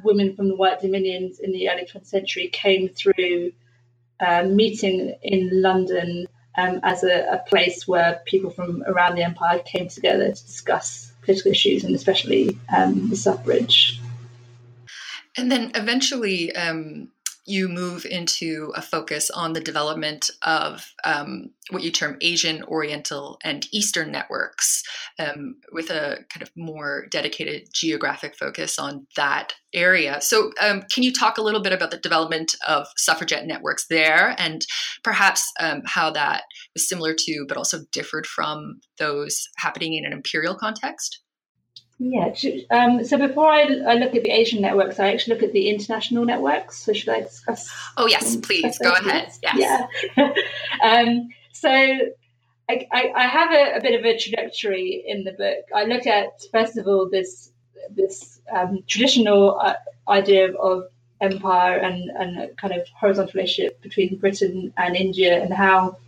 women 0.05 0.37
from 0.37 0.49
the 0.49 0.57
White 0.57 0.81
Dominions 0.81 1.39
in 1.41 1.53
the 1.53 1.69
early 1.69 1.85
20th 1.85 2.07
century 2.07 2.49
came 2.49 2.89
through 2.89 3.53
um, 4.25 4.55
meeting 4.55 5.17
in 5.23 5.63
London 5.63 6.27
um, 6.59 6.81
as 6.83 7.03
a, 7.03 7.27
a, 7.33 7.39
place 7.49 7.89
where 7.89 8.21
people 8.27 8.51
from 8.51 8.83
around 8.87 9.15
the 9.15 9.23
empire 9.23 9.61
came 9.61 9.89
together 9.89 10.27
to 10.27 10.47
discuss 10.47 11.13
political 11.23 11.53
issues 11.53 11.85
and 11.85 11.95
especially 11.95 12.59
um, 12.77 13.09
the 13.09 13.17
suffrage. 13.17 14.01
And 15.37 15.51
then 15.51 15.73
eventually, 15.75 16.55
um, 16.55 17.09
you 17.47 17.69
move 17.69 18.05
into 18.05 18.73
a 18.77 18.83
focus 18.83 19.31
on 19.31 19.53
the 19.53 19.61
development 19.61 20.31
of 20.43 20.93
um, 21.05 21.51
what 21.71 21.83
you 21.83 21.91
term 21.91 22.17
Asian, 22.21 22.63
Oriental, 22.65 23.39
and 23.43 23.67
Eastern 23.73 24.13
networks, 24.13 24.83
um, 25.19 25.57
with 25.73 25.91
a 25.91 26.19
kind 26.29 26.43
of 26.43 26.51
more 26.57 27.07
dedicated 27.11 27.69
geographic 27.73 28.37
focus 28.37 28.79
on 28.79 29.07
that 29.17 29.55
area. 29.73 30.21
So, 30.21 30.53
um, 30.61 30.83
can 30.93 31.03
you 31.03 31.13
talk 31.13 31.39
a 31.39 31.43
little 31.43 31.63
bit 31.63 31.73
about 31.73 31.91
the 31.91 31.99
development 31.99 32.55
of 32.67 32.87
suffragette 32.97 33.47
networks 33.47 33.87
there, 33.89 34.35
and 34.39 34.65
perhaps 35.03 35.51
um, 35.61 35.83
how 35.87 36.11
that 36.11 36.45
was 36.75 36.89
similar 36.89 37.15
to, 37.15 37.45
but 37.49 37.57
also 37.57 37.81
differed 37.93 38.27
from 38.27 38.81
those 38.99 39.49
happening 39.57 39.95
in 39.95 40.05
an 40.05 40.13
imperial 40.13 40.55
context? 40.55 41.21
Yeah. 42.03 42.35
Um, 42.71 43.05
so 43.05 43.19
before 43.19 43.47
I, 43.47 43.61
I, 43.87 43.95
look 43.95 44.15
at 44.15 44.25
the 44.25 44.31
Asian 44.31 44.63
networks, 44.63 44.99
I 44.99 45.13
actually 45.13 45.35
look 45.35 45.43
at 45.43 45.53
the 45.53 45.69
international 45.69 46.25
networks. 46.25 46.79
So 46.79 46.95
should 46.95 47.11
I 47.11 47.21
discuss? 47.21 47.71
Oh 47.99 48.07
yes, 48.07 48.37
please 48.37 48.79
go 48.79 48.91
ahead. 48.95 49.31
Yes. 49.43 49.87
Yeah. 50.17 50.33
um, 50.83 51.29
so 51.53 51.69
I, 51.69 52.87
I, 52.91 53.13
I 53.15 53.27
have 53.27 53.53
a, 53.53 53.77
a, 53.77 53.81
bit 53.83 54.01
of 54.01 54.07
a 54.07 54.17
trajectory 54.17 55.05
in 55.07 55.25
the 55.25 55.33
book. 55.33 55.67
I 55.77 55.85
look 55.85 56.07
at 56.07 56.43
first 56.51 56.79
of 56.79 56.87
all 56.87 57.07
this 57.07 57.53
this 57.91 58.41
um, 58.51 58.83
traditional 58.87 59.61
uh, 59.61 59.75
idea 60.09 60.55
of 60.55 60.85
empire 61.21 61.77
and 61.77 62.09
and 62.19 62.39
a 62.39 62.49
kind 62.55 62.73
of 62.73 62.89
horizontal 62.99 63.33
relationship 63.35 63.83
between 63.83 64.17
Britain 64.17 64.73
and 64.79 64.97
India 64.97 65.43
and 65.43 65.53
how 65.53 65.99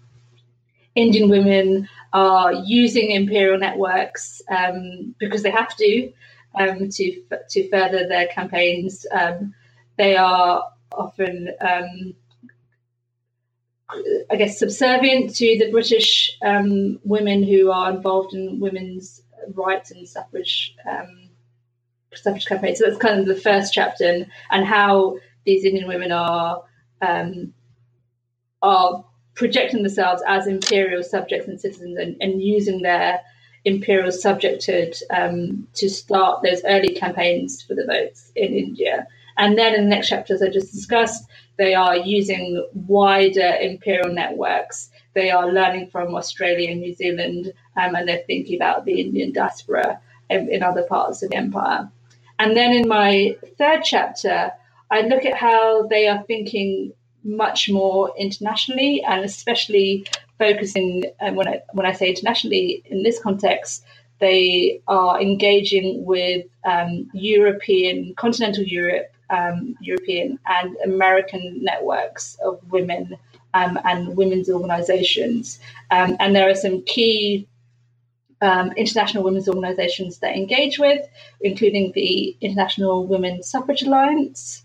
Indian 0.94 1.30
women 1.30 1.88
are 2.12 2.52
using 2.52 3.10
imperial 3.10 3.58
networks 3.58 4.42
um, 4.50 5.14
because 5.18 5.42
they 5.42 5.50
have 5.50 5.74
to 5.76 6.12
um, 6.54 6.88
to 6.90 7.22
to 7.50 7.68
further 7.70 8.06
their 8.06 8.26
campaigns. 8.26 9.06
Um, 9.10 9.54
they 9.96 10.16
are 10.16 10.64
often, 10.92 11.50
um, 11.60 12.14
I 14.30 14.36
guess, 14.36 14.58
subservient 14.58 15.34
to 15.36 15.58
the 15.58 15.70
British 15.70 16.36
um, 16.44 16.98
women 17.04 17.42
who 17.42 17.70
are 17.70 17.90
involved 17.90 18.34
in 18.34 18.60
women's 18.60 19.22
rights 19.54 19.90
and 19.90 20.06
suffrage 20.06 20.74
um, 20.90 21.30
suffrage 22.14 22.46
campaigns. 22.46 22.78
So 22.78 22.86
that's 22.86 22.98
kind 22.98 23.20
of 23.20 23.26
the 23.26 23.40
first 23.40 23.72
chapter, 23.72 24.04
and, 24.04 24.26
and 24.50 24.66
how 24.66 25.16
these 25.44 25.64
Indian 25.64 25.88
women 25.88 26.12
are 26.12 26.64
are 28.62 29.04
projecting 29.34 29.82
themselves 29.82 30.22
as 30.26 30.46
imperial 30.46 31.02
subjects 31.02 31.48
and 31.48 31.60
citizens 31.60 31.98
and, 31.98 32.16
and 32.20 32.42
using 32.42 32.82
their 32.82 33.20
imperial 33.64 34.10
subjecthood 34.10 35.00
um, 35.10 35.66
to 35.74 35.88
start 35.88 36.42
those 36.42 36.62
early 36.64 36.94
campaigns 36.94 37.62
for 37.62 37.74
the 37.74 37.86
votes 37.86 38.32
in 38.34 38.52
India. 38.52 39.06
And 39.38 39.56
then 39.56 39.74
in 39.74 39.84
the 39.84 39.90
next 39.90 40.08
chapter, 40.08 40.34
as 40.34 40.42
I 40.42 40.48
just 40.48 40.72
discussed, 40.72 41.26
they 41.56 41.74
are 41.74 41.96
using 41.96 42.66
wider 42.74 43.56
imperial 43.60 44.12
networks. 44.12 44.90
They 45.14 45.30
are 45.30 45.50
learning 45.50 45.88
from 45.88 46.14
Australia 46.14 46.70
and 46.70 46.80
New 46.80 46.94
Zealand, 46.94 47.52
um, 47.76 47.94
and 47.94 48.08
they're 48.08 48.24
thinking 48.26 48.56
about 48.56 48.84
the 48.84 49.00
Indian 49.00 49.32
diaspora 49.32 50.00
in, 50.28 50.50
in 50.50 50.62
other 50.62 50.82
parts 50.82 51.22
of 51.22 51.30
the 51.30 51.36
empire. 51.36 51.90
And 52.38 52.56
then 52.56 52.72
in 52.72 52.88
my 52.88 53.36
third 53.58 53.82
chapter, 53.84 54.52
I 54.90 55.02
look 55.02 55.24
at 55.24 55.36
how 55.36 55.86
they 55.86 56.08
are 56.08 56.22
thinking 56.24 56.92
much 57.24 57.70
more 57.70 58.12
internationally, 58.18 59.02
and 59.02 59.24
especially 59.24 60.06
focusing. 60.38 61.04
And 61.20 61.36
when 61.36 61.48
I 61.48 61.62
when 61.72 61.86
I 61.86 61.92
say 61.92 62.08
internationally 62.08 62.82
in 62.86 63.02
this 63.02 63.20
context, 63.20 63.84
they 64.18 64.80
are 64.88 65.20
engaging 65.20 66.04
with 66.04 66.46
um, 66.64 67.10
European, 67.12 68.14
continental 68.16 68.64
Europe, 68.64 69.12
um, 69.30 69.76
European 69.80 70.38
and 70.46 70.76
American 70.84 71.58
networks 71.62 72.36
of 72.44 72.60
women 72.70 73.16
um, 73.54 73.78
and 73.84 74.16
women's 74.16 74.48
organisations, 74.48 75.60
um, 75.90 76.16
and 76.20 76.34
there 76.34 76.48
are 76.48 76.54
some 76.54 76.82
key. 76.82 77.48
Um, 78.40 78.72
international 78.76 79.22
women's 79.22 79.48
organisations 79.48 80.18
that 80.18 80.34
engage 80.34 80.76
with, 80.80 81.08
including 81.42 81.92
the 81.94 82.36
International 82.40 83.06
Women's 83.06 83.48
Suffrage 83.48 83.82
Alliance, 83.82 84.64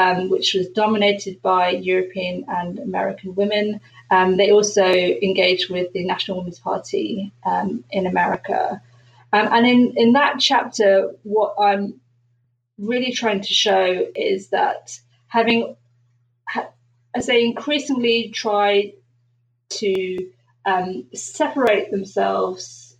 um, 0.00 0.28
which 0.28 0.54
was 0.54 0.68
dominated 0.82 1.40
by 1.40 1.70
European 1.70 2.44
and 2.48 2.78
American 2.78 3.34
women, 3.34 3.80
Um, 4.10 4.36
they 4.36 4.50
also 4.50 4.84
engaged 5.28 5.70
with 5.70 5.92
the 5.92 6.04
National 6.04 6.38
Women's 6.38 6.60
Party 6.60 7.32
um, 7.44 7.84
in 7.90 8.06
America. 8.06 8.82
Um, 9.32 9.48
and 9.50 9.66
in, 9.66 9.80
in 9.96 10.12
that 10.12 10.38
chapter, 10.38 11.10
what 11.22 11.54
I'm 11.58 12.00
really 12.78 13.12
trying 13.12 13.40
to 13.40 13.52
show 13.52 14.06
is 14.14 14.48
that 14.50 15.00
having, 15.26 15.76
as 17.14 17.26
they 17.26 17.44
increasingly 17.44 18.30
try 18.34 18.92
to 19.80 20.30
um, 20.66 21.06
separate 21.14 21.90
themselves 21.90 22.96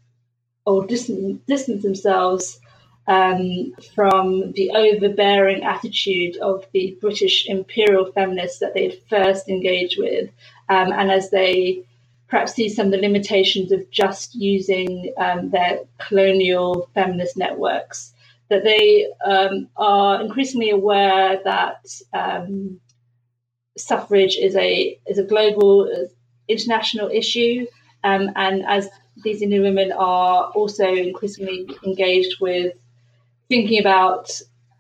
or 0.64 0.86
distance, 0.86 1.40
distance 1.46 1.82
themselves 1.82 2.58
um, 3.06 3.75
from 3.94 4.52
the 4.52 4.70
overbearing 4.70 5.62
attitude 5.62 6.37
of 6.38 6.66
the 6.73 6.96
British 7.00 7.46
imperial 7.49 8.11
feminists 8.12 8.61
that 8.61 8.75
they'd 8.75 9.00
first 9.08 9.49
engaged 9.49 9.96
with. 9.99 10.30
Um, 10.68 10.92
and 10.92 11.11
as 11.11 11.30
they 11.30 11.84
perhaps 12.28 12.54
see 12.54 12.68
some 12.68 12.87
of 12.87 12.92
the 12.92 12.99
limitations 12.99 13.73
of 13.73 13.90
just 13.90 14.34
using 14.34 15.12
um, 15.18 15.50
their 15.50 15.80
colonial 15.99 16.88
feminist 16.94 17.37
networks, 17.37 18.12
that 18.49 18.64
they 18.64 19.06
um, 19.25 19.68
are 19.76 20.20
increasingly 20.23 20.70
aware 20.70 21.40
that 21.44 21.87
um, 22.12 22.80
suffrage 23.76 24.37
is 24.37 24.56
a 24.56 24.99
is 25.06 25.18
a 25.18 25.25
global, 25.25 25.82
uh, 25.82 26.06
international 26.49 27.11
issue, 27.11 27.66
um, 28.02 28.30
and 28.37 28.64
as 28.66 28.88
these 29.23 29.42
Indian 29.42 29.62
women 29.62 29.92
are 29.92 30.50
also 30.54 30.87
increasingly 30.87 31.68
engaged 31.84 32.40
with 32.40 32.75
thinking 33.48 33.80
about 33.80 34.30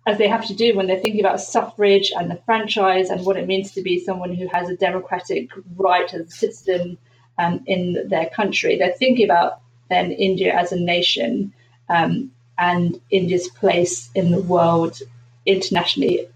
as 0.06 0.18
they 0.18 0.28
have 0.28 0.46
to 0.46 0.54
do 0.54 0.76
when 0.76 0.86
they're 0.86 1.00
thinking 1.00 1.20
about 1.24 1.40
suffrage 1.40 2.12
and 2.16 2.30
the 2.30 2.40
franchise 2.44 3.08
and 3.10 3.24
what 3.24 3.36
it 3.36 3.46
means 3.46 3.72
to 3.72 3.82
be 3.82 3.98
someone 3.98 4.34
who 4.34 4.46
has 4.48 4.68
a 4.68 4.76
democratic 4.76 5.48
right 5.76 6.12
as 6.12 6.20
a 6.26 6.30
citizen 6.30 6.98
um, 7.38 7.62
in 7.66 8.06
their 8.08 8.28
country. 8.30 8.76
They're 8.76 8.92
thinking 8.92 9.24
about 9.24 9.60
then 9.90 10.12
India 10.12 10.54
as 10.54 10.72
a 10.72 10.80
nation 10.80 11.52
um, 11.88 12.30
and 12.58 13.00
India's 13.10 13.48
place 13.48 14.10
in 14.14 14.30
the 14.30 14.40
world 14.42 15.00
internationally, 15.46 16.28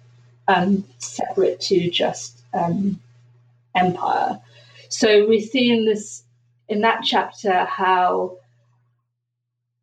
um, 0.49 0.85
separate 0.99 1.61
to 1.63 1.91
just 1.91 2.43
um, 2.55 3.01
empire. 3.75 4.41
So 4.89 5.27
we 5.29 5.41
see 5.41 5.71
in 5.71 5.85
this 5.85 6.23
in 6.69 6.83
that 6.83 7.03
chapter 7.05 7.65
how 7.65 8.39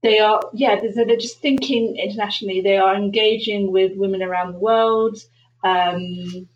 they 0.05 0.19
are 0.19 0.39
yeah 0.53 0.79
they're, 0.79 1.17
just 1.17 1.41
thinking 1.41 1.97
internationally. 1.97 2.61
They 2.61 2.77
are 2.77 2.95
engaging 2.95 3.71
with 3.71 3.93
women 3.95 4.21
around 4.21 4.53
the 4.53 4.59
world 4.59 5.17
um, 5.63 6.47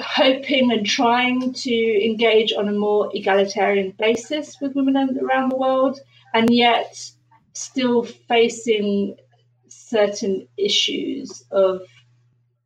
hoping 0.00 0.72
and 0.72 0.84
trying 0.84 1.52
to 1.52 2.04
engage 2.04 2.52
on 2.52 2.68
a 2.68 2.72
more 2.72 3.10
egalitarian 3.14 3.94
basis 3.96 4.56
with 4.60 4.74
women 4.74 5.18
around 5.22 5.50
the 5.50 5.56
world 5.56 6.00
and 6.34 6.50
yet 6.50 7.00
still 7.52 8.02
facing 8.04 9.16
certain 9.68 10.48
issues 10.56 11.44
of 11.50 11.82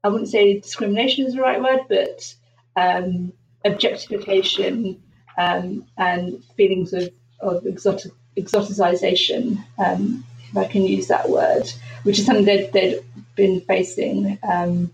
i 0.04 0.08
wouldn't 0.08 0.30
say 0.30 0.58
discrimination 0.58 1.26
is 1.26 1.34
the 1.34 1.40
right 1.40 1.62
word 1.62 1.80
but 1.88 2.34
um, 2.76 3.32
objectification 3.64 5.02
um, 5.38 5.84
and 5.98 6.42
feelings 6.56 6.92
of, 6.92 7.10
of 7.40 7.66
exotic 7.66 8.12
exoticization, 8.36 9.62
um, 9.78 10.24
if 10.50 10.56
I 10.56 10.66
can 10.66 10.84
use 10.84 11.08
that 11.08 11.28
word, 11.28 11.70
which 12.02 12.18
is 12.18 12.26
something 12.26 12.44
that 12.44 12.72
they'd 12.72 13.00
been 13.34 13.60
facing 13.62 14.38
um, 14.42 14.92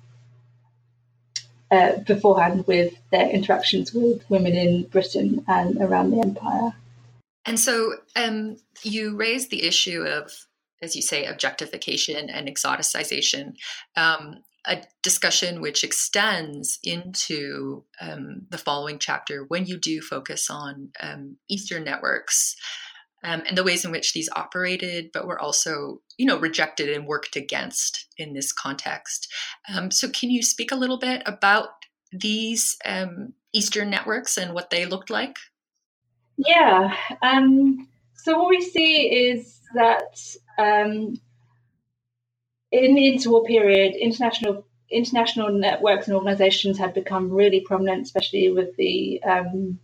uh, 1.71 1.99
beforehand 2.07 2.67
with 2.67 2.95
their 3.11 3.29
interactions 3.29 3.93
with 3.93 4.29
women 4.31 4.55
in 4.55 4.85
Britain 4.85 5.45
and 5.49 5.77
around 5.81 6.11
the 6.11 6.21
empire. 6.21 6.73
And 7.45 7.59
so 7.59 7.95
um, 8.17 8.57
you 8.83 9.17
raised 9.17 9.51
the 9.51 9.65
issue 9.65 10.03
of, 10.03 10.33
as 10.83 10.95
you 10.95 11.03
say, 11.03 11.25
objectification 11.25 12.31
and 12.31 12.49
exoticization. 12.49 13.55
Um, 13.97 14.43
a 14.65 14.83
discussion 15.03 15.61
which 15.61 15.83
extends 15.83 16.79
into 16.83 17.85
um, 18.01 18.43
the 18.51 18.59
following 18.59 18.99
chapter 18.99 19.45
when 19.45 19.65
you 19.65 19.79
do 19.79 20.01
focus 20.01 20.51
on 20.51 20.91
um, 21.01 21.37
Eastern 21.49 21.85
networks 21.85 22.55
um, 23.25 23.43
and 23.47 23.59
the 23.59 23.65
ways 23.65 23.85
in 23.85 23.91
which 23.91 24.13
these 24.13 24.29
operated, 24.37 25.11
but 25.13 25.27
were 25.27 25.41
also, 25.41 26.01
you 26.17 26.27
know, 26.27 26.39
rejected 26.39 26.89
and 26.89 27.07
worked 27.07 27.37
against 27.37 28.07
in 28.17 28.33
this 28.33 28.53
context. 28.53 29.33
Um, 29.73 29.91
so, 29.91 30.09
can 30.09 30.31
you 30.31 30.43
speak 30.43 30.71
a 30.71 30.77
little 30.77 30.99
bit 30.99 31.23
about 31.27 31.69
these 32.13 32.77
um, 32.85 33.35
Eastern 33.53 33.91
networks 33.91 34.37
and 34.37 34.55
what 34.55 34.71
they 34.71 34.87
looked 34.87 35.11
like? 35.11 35.39
Yeah. 36.37 36.95
Um, 37.23 37.89
so, 38.15 38.39
what 38.39 38.51
we 38.51 38.61
see 38.61 39.31
is 39.31 39.61
that 39.75 40.21
um, 40.59 41.21
in 42.71 42.95
the 42.95 43.17
interwar 43.17 43.47
period, 43.47 43.95
international 43.97 44.65
international 44.91 45.51
networks 45.51 46.07
and 46.07 46.17
organizations 46.17 46.79
had 46.79 46.95
become 46.95 47.31
really 47.31 47.61
prominent, 47.61 48.03
especially 48.03 48.51
with 48.51 48.75
the 48.77 49.23
um, 49.23 49.79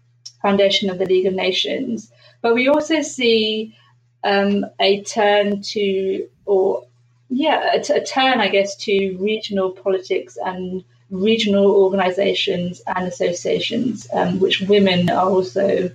foundation 0.44 0.90
of 0.90 0.98
the 0.98 1.06
League 1.06 1.24
of 1.24 1.32
Nations. 1.32 2.12
But 2.42 2.54
we 2.54 2.68
also 2.68 3.00
see 3.00 3.74
um, 4.22 4.66
a 4.78 5.02
turn 5.02 5.62
to, 5.72 6.28
or 6.44 6.86
yeah, 7.30 7.72
a 7.72 8.04
turn, 8.04 8.40
I 8.40 8.48
guess, 8.48 8.76
to 8.84 9.16
regional 9.18 9.70
politics 9.70 10.36
and 10.44 10.84
regional 11.10 11.70
organizations 11.84 12.82
and 12.94 13.08
associations, 13.08 14.06
um, 14.12 14.38
which 14.38 14.60
women 14.60 15.08
are 15.08 15.30
also 15.30 15.90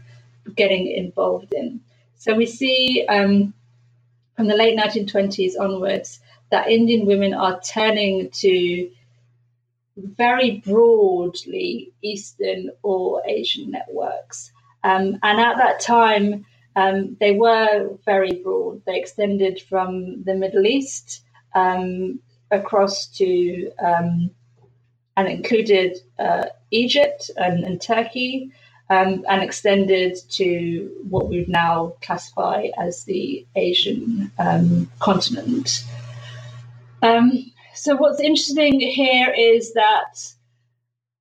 getting 0.55 0.87
involved 0.87 1.53
in. 1.53 1.81
So 2.17 2.33
we 2.33 2.47
see 2.47 3.05
um, 3.07 3.53
from 4.35 4.47
the 4.47 4.55
late 4.55 4.77
1920s 4.79 5.53
onwards 5.59 6.19
that 6.49 6.71
Indian 6.71 7.05
women 7.05 7.35
are 7.35 7.61
turning 7.61 8.31
to 8.41 8.89
very 10.03 10.61
broadly 10.65 11.91
Eastern 12.01 12.71
or 12.83 13.21
Asian 13.27 13.71
networks. 13.71 14.51
Um, 14.83 15.19
and 15.23 15.39
at 15.39 15.57
that 15.57 15.79
time, 15.81 16.45
um, 16.75 17.17
they 17.19 17.33
were 17.33 17.97
very 18.05 18.41
broad. 18.43 18.81
They 18.85 18.99
extended 18.99 19.61
from 19.61 20.23
the 20.23 20.35
Middle 20.35 20.65
East 20.65 21.21
um, 21.53 22.19
across 22.51 23.07
to 23.17 23.71
um, 23.83 24.31
and 25.17 25.27
included 25.27 25.97
uh, 26.17 26.45
Egypt 26.71 27.29
and, 27.35 27.65
and 27.65 27.81
Turkey, 27.81 28.51
um, 28.89 29.25
and 29.29 29.43
extended 29.43 30.17
to 30.29 30.89
what 31.09 31.27
we 31.27 31.39
would 31.39 31.49
now 31.49 31.93
classify 32.01 32.67
as 32.77 33.03
the 33.03 33.45
Asian 33.55 34.31
um, 34.39 34.89
continent. 34.99 35.83
So, 37.79 37.95
what's 37.95 38.19
interesting 38.19 38.79
here 38.79 39.33
is 39.35 39.73
that 39.73 40.15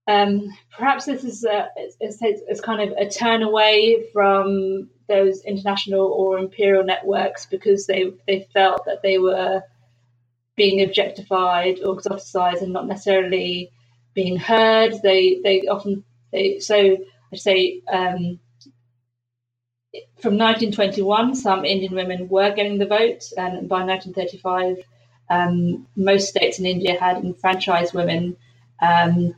um, 0.08 0.48
perhaps 0.76 1.04
this 1.04 1.22
is 1.22 1.44
a, 1.44 1.68
it's, 1.76 2.18
it's, 2.20 2.60
kind 2.60 2.80
of 2.80 2.96
a 2.98 3.08
turn 3.08 3.42
away 3.44 4.08
from 4.12 4.90
those 5.08 5.44
international 5.44 6.06
or 6.06 6.38
imperial 6.38 6.82
networks 6.82 7.46
because 7.46 7.86
they 7.86 8.12
they 8.26 8.48
felt 8.52 8.84
that 8.86 9.02
they 9.02 9.18
were 9.18 9.62
being 10.56 10.82
objectified 10.82 11.78
or 11.80 11.96
exoticized 11.96 12.62
and 12.62 12.72
not 12.72 12.88
necessarily 12.88 13.70
being 14.14 14.36
heard. 14.36 14.94
They 15.02 15.40
they 15.44 15.60
often 15.68 16.02
they 16.32 16.58
so 16.58 16.96
I'd 17.32 17.38
say 17.38 17.82
um, 17.92 18.40
from 20.20 20.36
1921, 20.36 21.36
some 21.36 21.64
Indian 21.64 21.94
women 21.94 22.28
were 22.28 22.52
getting 22.52 22.78
the 22.78 22.86
vote, 22.86 23.22
and 23.36 23.68
by 23.68 23.84
1935, 23.84 24.78
um, 25.30 25.86
most 25.96 26.28
states 26.28 26.58
in 26.58 26.66
India 26.66 26.98
had 26.98 27.18
enfranchised 27.18 27.94
women. 27.94 28.36
Um, 28.80 29.34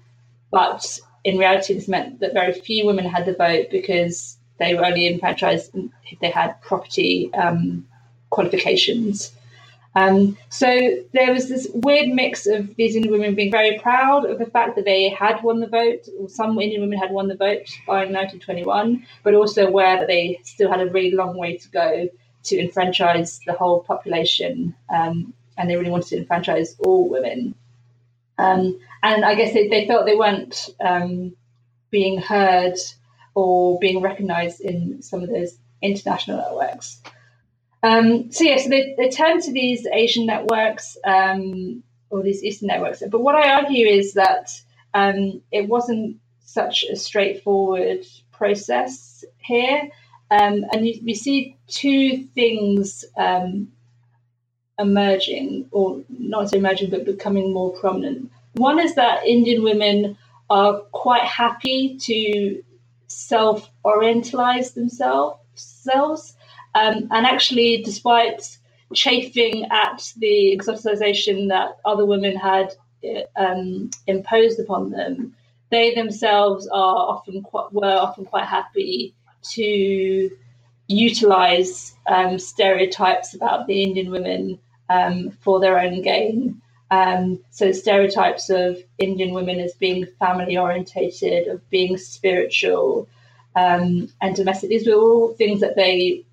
but 0.50 0.98
in 1.24 1.38
reality, 1.38 1.74
this 1.74 1.88
meant 1.88 2.20
that 2.20 2.32
very 2.32 2.52
few 2.52 2.86
women 2.86 3.04
had 3.04 3.26
the 3.26 3.34
vote 3.34 3.66
because 3.70 4.36
they 4.58 4.74
were 4.74 4.84
only 4.84 5.06
enfranchised 5.06 5.70
if 6.10 6.18
they 6.20 6.30
had 6.30 6.60
property 6.62 7.32
um, 7.34 7.86
qualifications. 8.30 9.32
Um, 9.96 10.38
so 10.50 10.98
there 11.12 11.32
was 11.32 11.48
this 11.48 11.68
weird 11.74 12.10
mix 12.10 12.46
of 12.46 12.76
these 12.76 12.94
Indian 12.94 13.12
women 13.12 13.34
being 13.34 13.50
very 13.50 13.78
proud 13.80 14.24
of 14.24 14.38
the 14.38 14.46
fact 14.46 14.76
that 14.76 14.84
they 14.84 15.08
had 15.08 15.42
won 15.42 15.58
the 15.58 15.66
vote, 15.66 16.08
or 16.18 16.28
some 16.28 16.60
Indian 16.60 16.82
women 16.82 16.98
had 16.98 17.10
won 17.10 17.26
the 17.26 17.34
vote 17.34 17.66
by 17.86 18.04
1921, 18.04 19.04
but 19.24 19.34
also 19.34 19.66
aware 19.66 19.98
that 19.98 20.06
they 20.06 20.40
still 20.44 20.70
had 20.70 20.80
a 20.80 20.90
really 20.90 21.10
long 21.10 21.36
way 21.36 21.56
to 21.56 21.68
go 21.70 22.08
to 22.44 22.58
enfranchise 22.58 23.40
the 23.46 23.52
whole 23.52 23.80
population, 23.80 24.74
um, 24.94 25.34
and 25.60 25.68
they 25.68 25.76
really 25.76 25.90
wanted 25.90 26.08
to 26.08 26.16
enfranchise 26.16 26.74
all 26.80 27.08
women. 27.08 27.54
Um, 28.38 28.80
and 29.02 29.24
I 29.24 29.34
guess 29.34 29.52
they, 29.52 29.68
they 29.68 29.86
felt 29.86 30.06
they 30.06 30.16
weren't 30.16 30.70
um, 30.80 31.36
being 31.90 32.18
heard 32.18 32.76
or 33.34 33.78
being 33.78 34.00
recognised 34.00 34.62
in 34.62 35.02
some 35.02 35.22
of 35.22 35.28
those 35.28 35.58
international 35.82 36.38
networks. 36.38 37.00
Um, 37.82 38.32
so 38.32 38.44
yeah, 38.44 38.56
so 38.56 38.70
they, 38.70 38.94
they 38.96 39.10
turn 39.10 39.40
to 39.42 39.52
these 39.52 39.86
Asian 39.86 40.26
networks 40.26 40.96
um, 41.04 41.82
or 42.08 42.22
these 42.22 42.42
Eastern 42.42 42.68
networks. 42.68 43.02
But 43.10 43.20
what 43.20 43.34
I 43.34 43.62
argue 43.62 43.86
is 43.86 44.14
that 44.14 44.50
um, 44.94 45.42
it 45.52 45.68
wasn't 45.68 46.16
such 46.40 46.84
a 46.84 46.96
straightforward 46.96 48.04
process 48.32 49.24
here. 49.38 49.90
Um, 50.30 50.64
and 50.72 50.86
you, 50.86 51.00
we 51.04 51.14
see 51.14 51.56
two 51.68 52.24
things 52.34 53.04
um, 53.16 53.68
emerging, 54.80 55.66
or 55.70 56.00
not 56.08 56.50
so 56.50 56.56
emerging, 56.56 56.90
but 56.90 57.04
becoming 57.04 57.52
more 57.52 57.72
prominent. 57.78 58.30
One 58.54 58.80
is 58.80 58.94
that 58.96 59.26
Indian 59.26 59.62
women 59.62 60.16
are 60.48 60.80
quite 60.92 61.22
happy 61.22 61.96
to 61.98 62.62
self 63.06 63.70
orientalize 63.84 64.74
themselves. 64.74 66.34
Um, 66.74 67.08
and 67.10 67.26
actually, 67.26 67.82
despite 67.84 68.58
chafing 68.94 69.66
at 69.70 70.12
the 70.18 70.56
exoticization 70.56 71.48
that 71.48 71.78
other 71.84 72.04
women 72.04 72.36
had 72.36 72.74
um, 73.36 73.90
imposed 74.06 74.58
upon 74.58 74.90
them, 74.90 75.34
they 75.70 75.94
themselves 75.94 76.66
are 76.68 76.96
often 76.96 77.42
quite, 77.42 77.72
were 77.72 77.98
often 77.98 78.24
quite 78.24 78.46
happy 78.46 79.14
to 79.52 80.30
utilize 80.88 81.94
um, 82.08 82.38
stereotypes 82.38 83.34
about 83.34 83.66
the 83.66 83.82
Indian 83.82 84.10
women 84.10 84.58
um, 84.90 85.30
for 85.40 85.60
their 85.60 85.78
own 85.78 86.02
gain. 86.02 86.60
Um, 86.90 87.38
so 87.50 87.70
stereotypes 87.72 88.50
of 88.50 88.76
Indian 88.98 89.32
women 89.32 89.60
as 89.60 89.74
being 89.74 90.06
family 90.18 90.58
orientated, 90.58 91.46
of 91.48 91.70
being 91.70 91.96
spiritual 91.96 93.08
um, 93.54 94.08
and 94.20 94.36
domestic. 94.36 94.70
These 94.70 94.88
were 94.88 94.94
all 94.94 95.34
things 95.34 95.60
that 95.60 95.76
they 95.76 96.24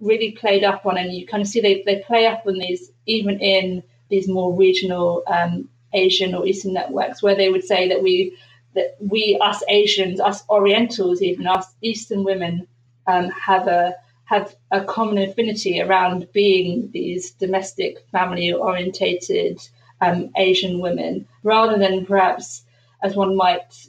really 0.00 0.32
played 0.32 0.64
up 0.64 0.86
on, 0.86 0.96
and 0.96 1.12
you 1.12 1.26
kind 1.26 1.42
of 1.42 1.48
see 1.48 1.60
they, 1.60 1.82
they 1.84 2.02
play 2.06 2.26
up 2.26 2.44
on 2.46 2.54
these 2.58 2.90
even 3.06 3.38
in 3.40 3.82
these 4.08 4.26
more 4.26 4.54
regional 4.54 5.22
um, 5.26 5.68
Asian 5.92 6.34
or 6.34 6.46
Eastern 6.46 6.72
networks, 6.72 7.22
where 7.22 7.36
they 7.36 7.50
would 7.50 7.64
say 7.64 7.88
that 7.90 8.02
we 8.02 8.36
that 8.74 8.96
we 9.00 9.38
us 9.42 9.62
Asians, 9.68 10.20
us 10.20 10.42
Orientals, 10.48 11.20
even 11.20 11.46
us 11.46 11.66
Eastern 11.82 12.24
women, 12.24 12.66
um, 13.06 13.28
have 13.30 13.66
a 13.68 13.94
have 14.30 14.54
a 14.70 14.84
common 14.84 15.18
affinity 15.18 15.80
around 15.82 16.28
being 16.32 16.88
these 16.92 17.32
domestic, 17.32 17.98
family 18.12 18.52
orientated 18.52 19.58
um, 20.00 20.30
Asian 20.36 20.78
women, 20.78 21.26
rather 21.42 21.76
than 21.76 22.06
perhaps, 22.06 22.62
as 23.02 23.16
one 23.16 23.34
might 23.34 23.88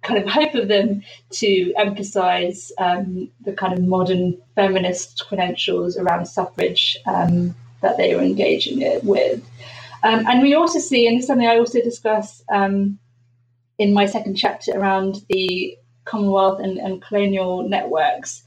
kind 0.00 0.18
of 0.18 0.26
hope 0.38 0.54
of 0.54 0.68
them, 0.68 1.02
to 1.28 1.74
emphasize 1.76 2.72
um, 2.78 3.28
the 3.44 3.52
kind 3.52 3.74
of 3.74 3.84
modern 3.84 4.38
feminist 4.54 5.26
credentials 5.28 5.98
around 5.98 6.24
suffrage 6.24 6.96
um, 7.06 7.54
that 7.82 7.98
they 7.98 8.14
were 8.14 8.22
engaging 8.22 8.80
it 8.80 9.04
with. 9.04 9.44
Um, 10.04 10.26
and 10.26 10.40
we 10.40 10.54
also 10.54 10.78
see, 10.78 11.06
and 11.06 11.18
this 11.18 11.24
is 11.24 11.26
something 11.26 11.46
I 11.46 11.58
also 11.58 11.82
discuss 11.82 12.42
um, 12.50 12.98
in 13.76 13.92
my 13.92 14.06
second 14.06 14.36
chapter 14.36 14.72
around 14.72 15.16
the 15.28 15.76
Commonwealth 16.06 16.60
and, 16.60 16.78
and 16.78 17.02
colonial 17.02 17.68
networks, 17.68 18.42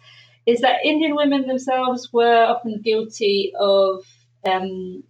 is 0.46 0.62
that 0.62 0.86
Indian 0.86 1.16
women 1.16 1.48
themselves 1.48 2.12
were 2.14 2.46
often 2.46 2.82
guilty 2.82 3.54
of 3.60 4.04
um, 4.46 5.04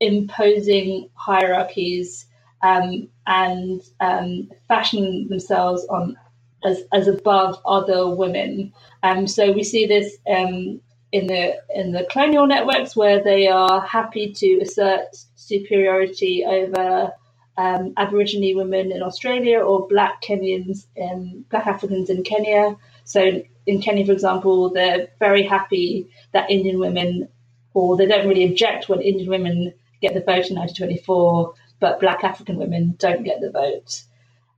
imposing 0.00 1.08
hierarchies 1.14 2.26
um, 2.62 3.08
and 3.26 3.80
um, 4.00 4.50
fashioning 4.68 5.28
themselves 5.28 5.86
on 5.88 6.16
as, 6.64 6.82
as 6.92 7.08
above 7.08 7.58
other 7.64 8.14
women. 8.14 8.72
Um, 9.02 9.26
so 9.26 9.52
we 9.52 9.62
see 9.62 9.86
this 9.86 10.16
um, 10.28 10.80
in 11.12 11.26
the 11.26 11.56
in 11.74 11.92
the 11.92 12.06
colonial 12.10 12.46
networks 12.46 12.94
where 12.94 13.22
they 13.22 13.48
are 13.48 13.80
happy 13.80 14.32
to 14.32 14.60
assert 14.60 15.16
superiority 15.34 16.44
over 16.46 17.12
um, 17.56 17.92
Aborigine 17.96 18.56
women 18.56 18.92
in 18.92 19.02
Australia 19.02 19.58
or 19.58 19.88
Black 19.88 20.22
Kenyans 20.22 20.86
and 20.96 21.48
Black 21.48 21.66
Africans 21.66 22.10
in 22.10 22.22
Kenya. 22.22 22.76
So 23.10 23.42
in 23.66 23.82
Kenya, 23.82 24.06
for 24.06 24.12
example, 24.12 24.70
they're 24.70 25.08
very 25.18 25.42
happy 25.42 26.06
that 26.32 26.48
Indian 26.48 26.78
women, 26.78 27.28
or 27.74 27.96
they 27.96 28.06
don't 28.06 28.28
really 28.28 28.44
object 28.44 28.88
when 28.88 29.00
Indian 29.00 29.28
women 29.28 29.74
get 30.00 30.14
the 30.14 30.20
vote 30.20 30.46
in 30.46 30.56
1924, 30.56 31.52
but 31.80 31.98
Black 31.98 32.22
African 32.22 32.56
women 32.56 32.94
don't 32.98 33.24
get 33.24 33.40
the 33.40 33.50
vote. 33.50 34.04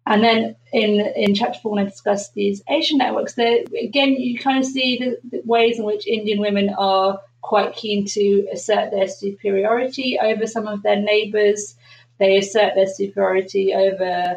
And 0.06 0.22
then 0.22 0.56
in 0.70 1.00
in 1.16 1.34
chapter 1.34 1.60
four, 1.60 1.72
when 1.72 1.86
I 1.86 1.88
discuss 1.88 2.30
these 2.32 2.62
Asian 2.68 2.98
networks, 2.98 3.34
there 3.34 3.60
again 3.80 4.10
you 4.20 4.38
kind 4.38 4.58
of 4.58 4.66
see 4.66 4.98
the, 4.98 5.16
the, 5.30 5.42
ways 5.46 5.78
in 5.78 5.86
which 5.86 6.06
Indian 6.06 6.38
women 6.38 6.74
are 6.76 7.20
quite 7.40 7.74
keen 7.74 8.04
to 8.06 8.46
assert 8.52 8.90
their 8.90 9.08
superiority 9.08 10.18
over 10.20 10.46
some 10.46 10.66
of 10.66 10.82
their 10.82 11.00
neighbours. 11.00 11.76
They 12.18 12.36
assert 12.36 12.74
their 12.74 12.86
superiority 12.86 13.72
over, 13.72 14.36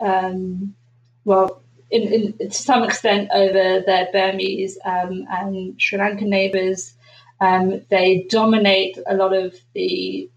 um, 0.00 0.74
well, 1.24 1.62
in, 1.90 2.34
in, 2.38 2.50
to 2.50 2.50
some 2.50 2.82
extent 2.82 3.30
over 3.32 3.80
their 3.80 4.08
Burmese 4.12 4.78
um, 4.84 5.26
and 5.30 5.80
Sri 5.80 5.98
Lankan 5.98 6.28
neighbours. 6.28 6.94
Um, 7.40 7.82
they 7.90 8.26
dominate 8.30 8.98
a 9.06 9.14
lot 9.14 9.34
of 9.34 9.54
the 9.74 10.30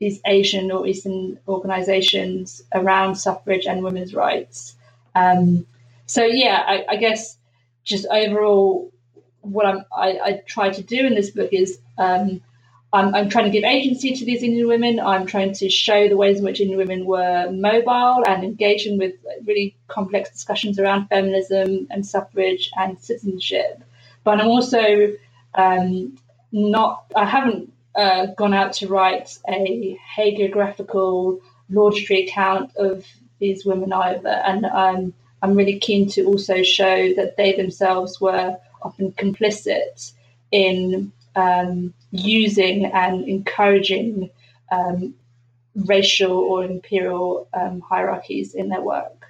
these 0.00 0.20
Asian 0.26 0.70
or 0.70 0.86
Eastern 0.86 1.38
organisations 1.48 2.62
around 2.74 3.14
suffrage 3.14 3.66
and 3.66 3.82
women's 3.82 4.14
rights. 4.14 4.74
Um, 5.14 5.66
so 6.06 6.24
yeah, 6.24 6.62
I, 6.66 6.84
I, 6.90 6.96
guess 6.96 7.38
just 7.84 8.06
overall, 8.10 8.92
what 9.40 9.66
I'm, 9.66 9.84
I, 9.96 10.18
I, 10.22 10.42
try 10.46 10.70
to 10.70 10.82
do 10.82 11.06
in 11.06 11.14
this 11.14 11.30
book 11.30 11.50
is 11.52 11.78
um, 11.96 12.42
I'm, 12.94 13.12
I'm, 13.12 13.28
trying 13.28 13.46
to 13.46 13.50
give 13.50 13.64
agency 13.64 14.14
to 14.14 14.24
these 14.24 14.44
Indian 14.44 14.68
women. 14.68 15.00
I'm 15.00 15.26
trying 15.26 15.52
to 15.54 15.68
show 15.68 16.08
the 16.08 16.16
ways 16.16 16.38
in 16.38 16.44
which 16.44 16.60
Indian 16.60 16.78
women 16.78 17.06
were 17.06 17.50
mobile 17.50 18.22
and 18.24 18.44
engaging 18.44 18.98
with 18.98 19.14
really 19.44 19.76
complex 19.88 20.30
discussions 20.30 20.78
around 20.78 21.08
feminism 21.08 21.88
and 21.90 22.06
suffrage 22.06 22.70
and 22.76 22.96
citizenship. 23.00 23.82
But 24.22 24.40
I'm 24.40 24.46
also 24.46 25.12
um, 25.56 26.16
not, 26.52 27.04
I 27.16 27.24
haven't 27.24 27.72
uh, 27.96 28.26
gone 28.26 28.54
out 28.54 28.74
to 28.74 28.86
write 28.86 29.38
a 29.48 29.98
hagiographical 30.16 31.40
laudatory 31.70 32.28
account 32.28 32.76
of 32.76 33.04
these 33.40 33.64
women 33.64 33.92
either. 33.92 34.28
And 34.28 34.66
um, 34.66 35.14
I'm 35.42 35.54
really 35.54 35.80
keen 35.80 36.08
to 36.10 36.26
also 36.26 36.62
show 36.62 37.12
that 37.14 37.36
they 37.36 37.56
themselves 37.56 38.20
were 38.20 38.56
often 38.82 39.10
complicit 39.12 40.12
in 40.52 41.10
um, 41.36 41.94
using 42.10 42.86
and 42.86 43.28
encouraging 43.28 44.30
um, 44.70 45.14
racial 45.74 46.32
or 46.32 46.64
imperial 46.64 47.48
um, 47.54 47.80
hierarchies 47.80 48.54
in 48.54 48.68
their 48.68 48.80
work. 48.80 49.26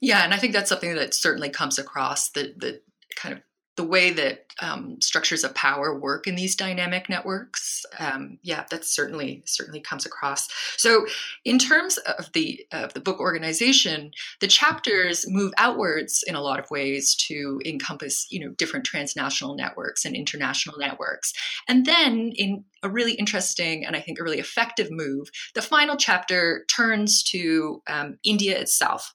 Yeah, 0.00 0.24
and 0.24 0.34
I 0.34 0.36
think 0.36 0.52
that's 0.52 0.68
something 0.68 0.94
that 0.94 1.14
certainly 1.14 1.50
comes 1.50 1.78
across 1.78 2.30
the 2.30 2.54
the 2.56 2.80
kind 3.14 3.34
of 3.34 3.40
the 3.76 3.84
way 3.84 4.10
that 4.10 4.46
um, 4.62 4.98
structures 5.02 5.44
of 5.44 5.54
power 5.54 5.98
work 5.98 6.26
in 6.26 6.34
these 6.34 6.56
dynamic 6.56 7.08
networks. 7.08 7.84
Um, 7.98 8.38
yeah, 8.42 8.64
that 8.70 8.84
certainly 8.84 9.42
certainly 9.46 9.80
comes 9.80 10.06
across. 10.06 10.48
So, 10.78 11.06
in 11.44 11.58
terms 11.58 11.98
of 11.98 12.32
the 12.32 12.66
of 12.72 12.94
the 12.94 13.00
book 13.00 13.20
organization, 13.20 14.12
the 14.40 14.48
chapters 14.48 15.26
move 15.28 15.52
outwards 15.58 16.24
in 16.26 16.34
a 16.34 16.40
lot 16.40 16.58
of 16.58 16.70
ways 16.70 17.14
to 17.28 17.60
encompass 17.66 18.26
you 18.30 18.40
know 18.40 18.52
different 18.52 18.86
transnational 18.86 19.54
networks 19.54 20.04
and 20.04 20.16
international 20.16 20.78
networks. 20.78 21.32
And 21.68 21.84
then, 21.84 22.32
in 22.34 22.64
a 22.82 22.88
really 22.88 23.14
interesting 23.14 23.84
and 23.84 23.94
I 23.94 24.00
think 24.00 24.18
a 24.18 24.24
really 24.24 24.38
effective 24.38 24.88
move, 24.90 25.28
the 25.54 25.62
final 25.62 25.96
chapter 25.96 26.64
turns 26.74 27.22
to 27.24 27.82
um, 27.88 28.18
India 28.24 28.58
itself 28.58 29.14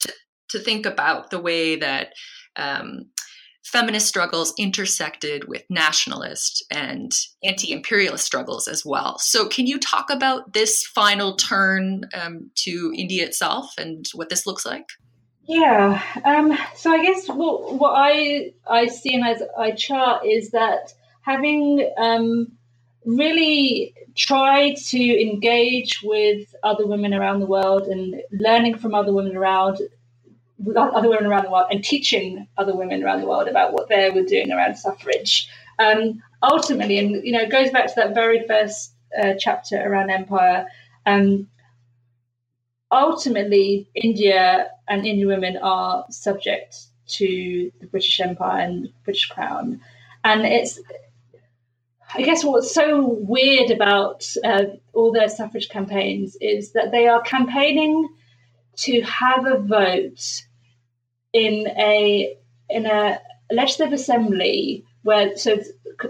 to 0.00 0.12
to 0.50 0.60
think 0.60 0.86
about 0.86 1.30
the 1.30 1.40
way 1.40 1.74
that 1.76 2.12
um, 2.56 3.09
feminist 3.64 4.06
struggles 4.06 4.54
intersected 4.58 5.46
with 5.48 5.62
nationalist 5.68 6.64
and 6.70 7.12
anti 7.42 7.72
imperialist 7.72 8.24
struggles 8.24 8.66
as 8.66 8.84
well. 8.84 9.18
So, 9.18 9.48
can 9.48 9.66
you 9.66 9.78
talk 9.78 10.10
about 10.10 10.52
this 10.52 10.86
final 10.86 11.36
turn 11.36 12.08
um, 12.14 12.50
to 12.56 12.92
India 12.96 13.24
itself 13.24 13.74
and 13.78 14.06
what 14.14 14.28
this 14.28 14.46
looks 14.46 14.64
like? 14.64 14.86
Yeah. 15.44 16.02
Um, 16.24 16.56
so, 16.76 16.92
I 16.92 17.02
guess 17.02 17.28
what, 17.28 17.74
what 17.74 17.92
I, 17.94 18.52
I 18.66 18.86
see 18.86 19.14
and 19.14 19.26
as 19.26 19.42
I 19.58 19.72
chart 19.72 20.24
is 20.26 20.50
that 20.52 20.94
having 21.22 21.92
um, 21.98 22.52
really 23.04 23.94
tried 24.16 24.76
to 24.76 25.20
engage 25.20 26.00
with 26.02 26.54
other 26.62 26.86
women 26.86 27.14
around 27.14 27.40
the 27.40 27.46
world 27.46 27.86
and 27.88 28.22
learning 28.32 28.78
from 28.78 28.94
other 28.94 29.12
women 29.12 29.36
around 29.36 29.80
other 30.76 31.08
women 31.08 31.26
around 31.26 31.44
the 31.44 31.50
world 31.50 31.66
and 31.70 31.82
teaching 31.82 32.46
other 32.58 32.74
women 32.74 33.02
around 33.02 33.20
the 33.20 33.26
world 33.26 33.48
about 33.48 33.72
what 33.72 33.88
they 33.88 34.10
were 34.10 34.22
doing 34.22 34.52
around 34.52 34.76
suffrage. 34.76 35.48
Um, 35.78 36.22
ultimately, 36.42 36.98
and 36.98 37.24
you 37.24 37.32
know, 37.32 37.40
it 37.40 37.50
goes 37.50 37.70
back 37.70 37.86
to 37.86 37.94
that 37.96 38.14
very 38.14 38.46
first 38.46 38.92
uh, 39.18 39.34
chapter 39.38 39.76
around 39.76 40.10
empire. 40.10 40.66
Um, 41.06 41.48
ultimately, 42.90 43.88
India 43.94 44.70
and 44.88 45.06
Indian 45.06 45.28
women 45.28 45.56
are 45.56 46.04
subject 46.10 46.76
to 47.08 47.72
the 47.80 47.86
British 47.86 48.20
Empire 48.20 48.60
and 48.60 48.84
the 48.84 48.92
British 49.04 49.28
Crown, 49.28 49.80
and 50.24 50.42
it's. 50.42 50.80
I 52.12 52.22
guess 52.22 52.42
what's 52.42 52.74
so 52.74 53.06
weird 53.06 53.70
about 53.70 54.26
uh, 54.44 54.64
all 54.92 55.12
their 55.12 55.28
suffrage 55.28 55.68
campaigns 55.68 56.36
is 56.40 56.72
that 56.72 56.90
they 56.90 57.06
are 57.06 57.22
campaigning 57.22 58.08
to 58.78 59.00
have 59.02 59.46
a 59.46 59.58
vote 59.58 60.42
in 61.32 61.68
a 61.68 62.36
in 62.68 62.86
a 62.86 63.20
legislative 63.50 63.92
assembly 63.92 64.84
where 65.02 65.36
so 65.36 65.58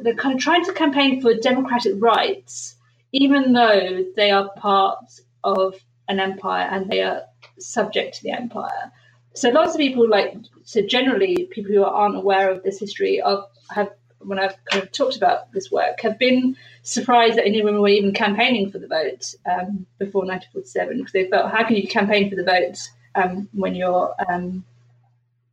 they're 0.02 0.14
kind 0.14 0.34
of 0.34 0.40
trying 0.40 0.64
to 0.64 0.72
campaign 0.72 1.20
for 1.20 1.34
democratic 1.34 1.94
rights, 1.98 2.76
even 3.12 3.52
though 3.52 4.04
they 4.16 4.30
are 4.30 4.50
part 4.56 5.20
of 5.44 5.74
an 6.08 6.20
empire 6.20 6.68
and 6.70 6.90
they 6.90 7.02
are 7.02 7.22
subject 7.58 8.16
to 8.16 8.22
the 8.22 8.32
empire. 8.32 8.92
So 9.34 9.50
lots 9.50 9.74
of 9.74 9.78
people 9.78 10.08
like 10.08 10.34
so 10.64 10.82
generally 10.82 11.48
people 11.50 11.72
who 11.72 11.84
aren't 11.84 12.16
aware 12.16 12.50
of 12.50 12.62
this 12.62 12.80
history 12.80 13.20
of 13.20 13.44
have 13.70 13.90
when 14.18 14.38
I've 14.38 14.62
kind 14.66 14.82
of 14.82 14.92
talked 14.92 15.16
about 15.16 15.50
this 15.52 15.70
work 15.70 16.00
have 16.02 16.18
been 16.18 16.56
surprised 16.82 17.36
that 17.36 17.46
Indian 17.46 17.64
women 17.64 17.80
were 17.80 17.88
even 17.88 18.12
campaigning 18.12 18.70
for 18.70 18.78
the 18.78 18.86
vote 18.86 19.34
um, 19.46 19.86
before 19.98 20.26
1947 20.26 20.98
because 20.98 21.12
they 21.12 21.26
felt 21.28 21.50
how 21.50 21.64
can 21.64 21.76
you 21.76 21.88
campaign 21.88 22.28
for 22.28 22.36
the 22.36 22.44
vote 22.44 22.90
um, 23.14 23.48
when 23.52 23.74
you're 23.74 24.14
um, 24.28 24.64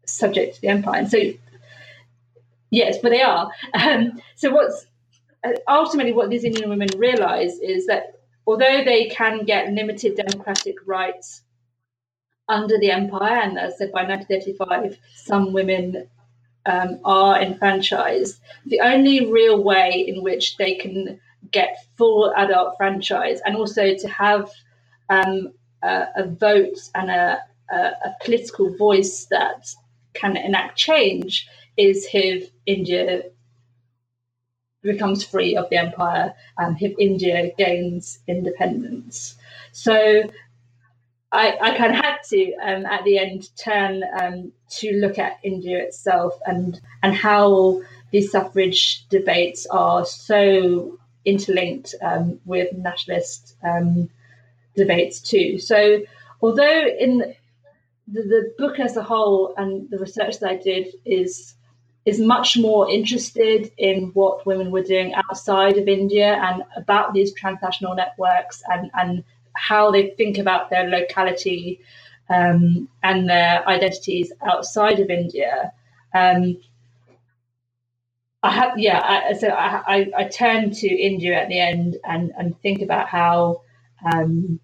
subject 0.07 0.55
to 0.55 0.61
the 0.61 0.67
empire. 0.67 0.99
And 0.99 1.09
so 1.09 1.19
yes 2.69 2.97
but 3.01 3.09
they 3.09 3.21
are. 3.21 3.51
Um, 3.73 4.21
so 4.35 4.51
what's 4.51 4.85
uh, 5.43 5.51
ultimately 5.67 6.13
what 6.13 6.29
these 6.29 6.43
Indian 6.43 6.69
women 6.69 6.89
realize 6.97 7.59
is 7.59 7.85
that 7.87 8.21
although 8.45 8.83
they 8.83 9.07
can 9.09 9.45
get 9.45 9.71
limited 9.71 10.15
democratic 10.15 10.75
rights 10.85 11.41
under 12.49 12.77
the 12.79 12.91
empire 12.91 13.41
and 13.41 13.59
as 13.59 13.73
I 13.73 13.77
said 13.77 13.91
by 13.91 14.03
1935 14.03 14.97
some 15.15 15.51
women 15.53 16.07
um, 16.67 16.99
are 17.05 17.41
enfranchised, 17.41 18.39
the 18.65 18.81
only 18.81 19.31
real 19.31 19.63
way 19.63 20.05
in 20.07 20.21
which 20.21 20.57
they 20.57 20.75
can 20.75 21.19
get 21.51 21.85
full 21.97 22.33
adult 22.35 22.75
franchise 22.77 23.39
and 23.45 23.55
also 23.55 23.95
to 23.95 24.07
have 24.07 24.51
um, 25.09 25.53
a, 25.81 26.07
a, 26.17 26.25
vote 26.25 26.77
and 26.95 27.09
a, 27.09 27.39
a, 27.71 27.75
a, 27.75 28.15
political 28.23 28.75
voice 28.75 29.25
that 29.29 29.69
can 30.19 30.37
enact 30.37 30.77
change 30.77 31.47
is 31.77 32.07
if 32.13 32.49
India 32.65 33.23
becomes 34.81 35.23
free 35.23 35.55
of 35.55 35.69
the 35.69 35.77
empire 35.77 36.33
and 36.57 36.81
if 36.81 36.97
India 36.97 37.51
gains 37.57 38.19
independence. 38.27 39.35
So 39.71 40.23
I, 41.31 41.57
I 41.61 41.77
kind 41.77 41.93
of 41.93 41.97
had 42.03 42.17
to 42.29 42.53
um, 42.55 42.85
at 42.85 43.03
the 43.03 43.17
end 43.19 43.49
turn 43.57 44.03
um, 44.19 44.51
to 44.79 44.93
look 44.93 45.19
at 45.19 45.39
India 45.43 45.79
itself 45.79 46.33
and 46.45 46.79
and 47.03 47.13
how 47.13 47.81
these 48.11 48.31
suffrage 48.31 49.07
debates 49.09 49.65
are 49.67 50.05
so 50.05 50.97
interlinked 51.25 51.93
um, 52.01 52.39
with 52.45 52.71
nationalist 52.73 53.55
um, 53.63 54.09
debates 54.75 55.19
too. 55.19 55.59
So 55.59 55.99
although 56.41 56.87
in 56.87 57.35
the, 58.07 58.21
the 58.21 58.53
book 58.57 58.79
as 58.79 58.97
a 58.97 59.03
whole 59.03 59.53
and 59.57 59.89
the 59.89 59.99
research 59.99 60.39
that 60.39 60.49
I 60.49 60.55
did 60.57 60.87
is 61.05 61.55
is 62.05 62.19
much 62.21 62.57
more 62.57 62.89
interested 62.89 63.69
in 63.77 64.11
what 64.13 64.45
women 64.45 64.71
were 64.71 64.81
doing 64.81 65.13
outside 65.13 65.77
of 65.77 65.89
India 65.89 66.39
and 66.41 66.63
about 66.77 67.13
these 67.13 67.33
transnational 67.33 67.95
networks 67.95 68.63
and, 68.71 68.89
and 68.93 69.25
how 69.57 69.91
they 69.91 70.11
think 70.11 70.37
about 70.37 70.69
their 70.69 70.87
locality 70.87 71.81
um, 72.29 72.87
and 73.03 73.29
their 73.29 73.67
identities 73.67 74.31
outside 74.41 75.01
of 75.01 75.09
India. 75.09 75.73
Um, 76.13 76.57
I 78.41 78.51
have, 78.51 78.79
yeah. 78.79 79.01
I, 79.03 79.33
so 79.33 79.49
I, 79.49 79.83
I, 79.85 80.11
I, 80.17 80.23
turn 80.29 80.71
to 80.71 80.87
India 80.87 81.33
at 81.33 81.49
the 81.49 81.59
end 81.59 81.97
and 82.05 82.31
and 82.37 82.57
think 82.61 82.81
about 82.81 83.09
how 83.09 83.63
um, 84.13 84.61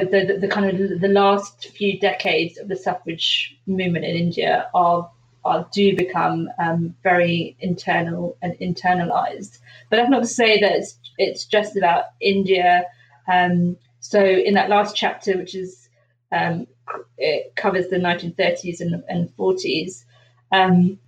the, 0.00 0.26
the 0.26 0.38
the 0.40 0.48
kind 0.48 0.80
of 0.80 1.00
the 1.00 1.08
last 1.08 1.68
few 1.68 1.98
decades 1.98 2.58
of 2.58 2.68
the 2.68 2.76
suffrage 2.76 3.56
movement 3.66 4.04
in 4.04 4.16
India 4.16 4.68
are 4.74 5.10
are 5.44 5.68
do 5.72 5.96
become 5.96 6.48
um, 6.58 6.94
very 7.02 7.56
internal 7.60 8.36
and 8.42 8.54
internalized. 8.60 9.58
But 9.90 9.96
that's 9.96 10.10
not 10.10 10.22
to 10.22 10.28
say 10.28 10.60
that 10.60 10.72
it's 10.72 10.98
it's 11.18 11.44
just 11.44 11.76
about 11.76 12.04
India. 12.20 12.84
Um, 13.30 13.76
so 14.00 14.20
in 14.20 14.54
that 14.54 14.68
last 14.68 14.96
chapter, 14.96 15.36
which 15.36 15.54
is 15.54 15.88
um, 16.30 16.66
it 17.18 17.54
covers 17.56 17.88
the 17.88 17.96
1930s 17.96 18.80
and, 18.80 19.02
and 19.08 19.36
40s, 19.36 20.04
um, 20.50 20.98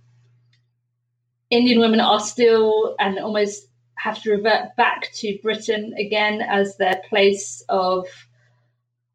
Indian 1.49 1.79
women 1.79 1.99
are 1.99 2.19
still 2.19 2.95
and 2.99 3.19
almost 3.19 3.67
have 3.95 4.21
to 4.21 4.31
revert 4.31 4.75
back 4.75 5.11
to 5.13 5.37
Britain 5.41 5.93
again 5.97 6.41
as 6.41 6.77
their 6.77 7.01
place 7.09 7.63
of 7.69 8.07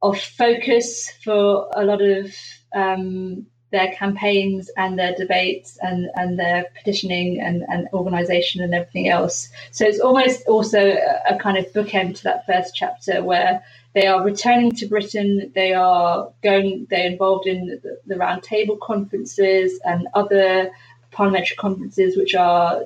of 0.03 0.19
focus 0.21 1.11
for 1.23 1.69
a 1.75 1.85
lot 1.85 2.01
of 2.01 2.35
um, 2.75 3.47
their 3.71 3.93
campaigns 3.93 4.71
and 4.77 4.99
their 4.99 5.15
debates 5.15 5.79
and, 5.83 6.11
and 6.15 6.39
their 6.39 6.67
petitioning 6.77 7.41
and, 7.41 7.63
and 7.69 7.89
organization 7.93 8.63
and 8.63 8.75
everything 8.75 9.09
else. 9.09 9.49
So 9.71 9.85
it's 9.85 10.01
almost 10.01 10.47
also 10.49 10.81
a, 10.81 11.35
a 11.35 11.39
kind 11.39 11.57
of 11.57 11.73
bookend 11.73 12.17
to 12.17 12.23
that 12.25 12.47
first 12.47 12.75
chapter 12.75 13.23
where 13.23 13.63
they 13.95 14.07
are 14.07 14.25
returning 14.25 14.73
to 14.73 14.87
Britain, 14.87 15.53
they 15.55 15.73
are 15.75 16.33
going, 16.43 16.87
they're 16.91 17.11
involved 17.11 17.47
in 17.47 17.81
the, 17.83 17.99
the 18.07 18.17
round 18.17 18.43
table 18.43 18.77
conferences 18.77 19.81
and 19.85 20.09
other 20.15 20.71
parliamentary 21.11 21.57
conferences 21.57 22.17
which 22.17 22.35
are 22.35 22.85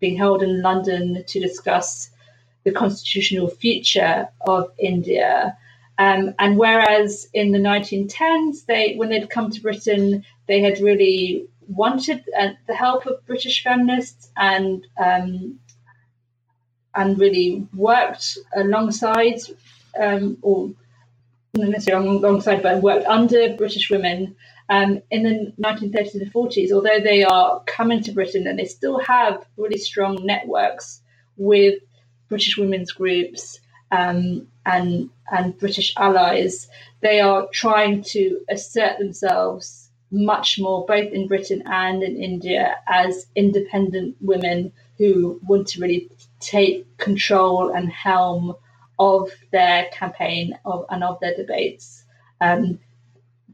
being 0.00 0.16
held 0.16 0.42
in 0.42 0.62
London 0.62 1.24
to 1.26 1.40
discuss 1.40 2.10
the 2.64 2.72
constitutional 2.72 3.48
future 3.48 4.28
of 4.46 4.70
India. 4.78 5.56
Um, 5.98 6.34
and 6.38 6.58
whereas 6.58 7.28
in 7.32 7.52
the 7.52 7.58
1910s, 7.58 8.66
they 8.66 8.96
when 8.96 9.08
they'd 9.08 9.30
come 9.30 9.50
to 9.50 9.62
Britain, 9.62 10.24
they 10.46 10.60
had 10.60 10.80
really 10.80 11.46
wanted 11.68 12.22
uh, 12.38 12.50
the 12.66 12.74
help 12.74 13.06
of 13.06 13.26
British 13.26 13.62
feminists 13.62 14.30
and 14.36 14.86
um, 14.98 15.58
and 16.94 17.18
really 17.18 17.66
worked 17.74 18.38
alongside 18.54 19.40
um, 19.98 20.38
or 20.42 20.70
not 21.54 21.70
necessarily 21.70 22.08
alongside, 22.08 22.62
but 22.62 22.82
worked 22.82 23.06
under 23.06 23.54
British 23.56 23.90
women 23.90 24.36
um, 24.68 25.00
in 25.10 25.22
the 25.22 25.52
1930s 25.60 26.14
and 26.14 26.32
40s. 26.32 26.72
Although 26.72 27.00
they 27.00 27.24
are 27.24 27.62
coming 27.66 28.02
to 28.02 28.12
Britain 28.12 28.46
and 28.46 28.58
they 28.58 28.66
still 28.66 28.98
have 28.98 29.44
really 29.56 29.78
strong 29.78 30.24
networks 30.24 31.00
with 31.36 31.80
British 32.28 32.58
women's 32.58 32.92
groups 32.92 33.60
um, 33.90 34.46
and 34.64 35.10
and 35.30 35.58
British 35.58 35.92
allies, 35.96 36.68
they 37.00 37.20
are 37.20 37.48
trying 37.52 38.02
to 38.02 38.40
assert 38.48 38.98
themselves 38.98 39.90
much 40.10 40.58
more, 40.58 40.86
both 40.86 41.12
in 41.12 41.26
Britain 41.26 41.62
and 41.66 42.02
in 42.02 42.16
India, 42.16 42.76
as 42.86 43.26
independent 43.34 44.16
women 44.20 44.72
who 44.98 45.40
want 45.46 45.66
to 45.68 45.80
really 45.80 46.08
take 46.40 46.96
control 46.96 47.70
and 47.70 47.90
helm 47.90 48.54
of 48.98 49.30
their 49.50 49.86
campaign 49.92 50.58
of 50.64 50.86
and 50.90 51.04
of 51.04 51.18
their 51.20 51.34
debates. 51.34 52.04
Um, 52.40 52.78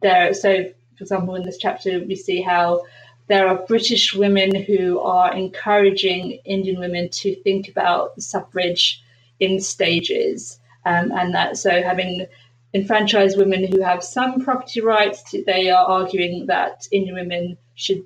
there, 0.01 0.35
so 0.35 0.65
for 0.97 1.05
example, 1.05 1.35
in 1.35 1.45
this 1.45 1.59
chapter, 1.59 2.01
we 2.01 2.15
see 2.17 2.43
how 2.43 2.85
there 3.29 3.49
are 3.49 3.67
British 3.67 4.15
women 4.15 4.55
who 4.55 5.01
are 5.01 5.33
encouraging 5.33 6.39
Indian 6.45 6.79
women 6.79 7.09
to 7.09 7.35
think 7.43 7.69
about 7.69 8.21
suffrage 8.21 9.03
in 9.43 9.61
stages. 9.61 10.59
Um, 10.85 11.13
and 11.13 11.35
that 11.35 11.57
so 11.57 11.71
having 11.83 12.27
enfranchised 12.75 13.39
women 13.39 13.63
who 13.71 13.81
have 13.83 14.03
some 14.03 14.41
property 14.45 14.81
rights, 14.81 15.35
they 15.47 15.71
are 15.71 15.85
arguing 15.85 16.47
that 16.47 16.89
Indian 16.91 17.15
women 17.15 17.59
should 17.75 18.05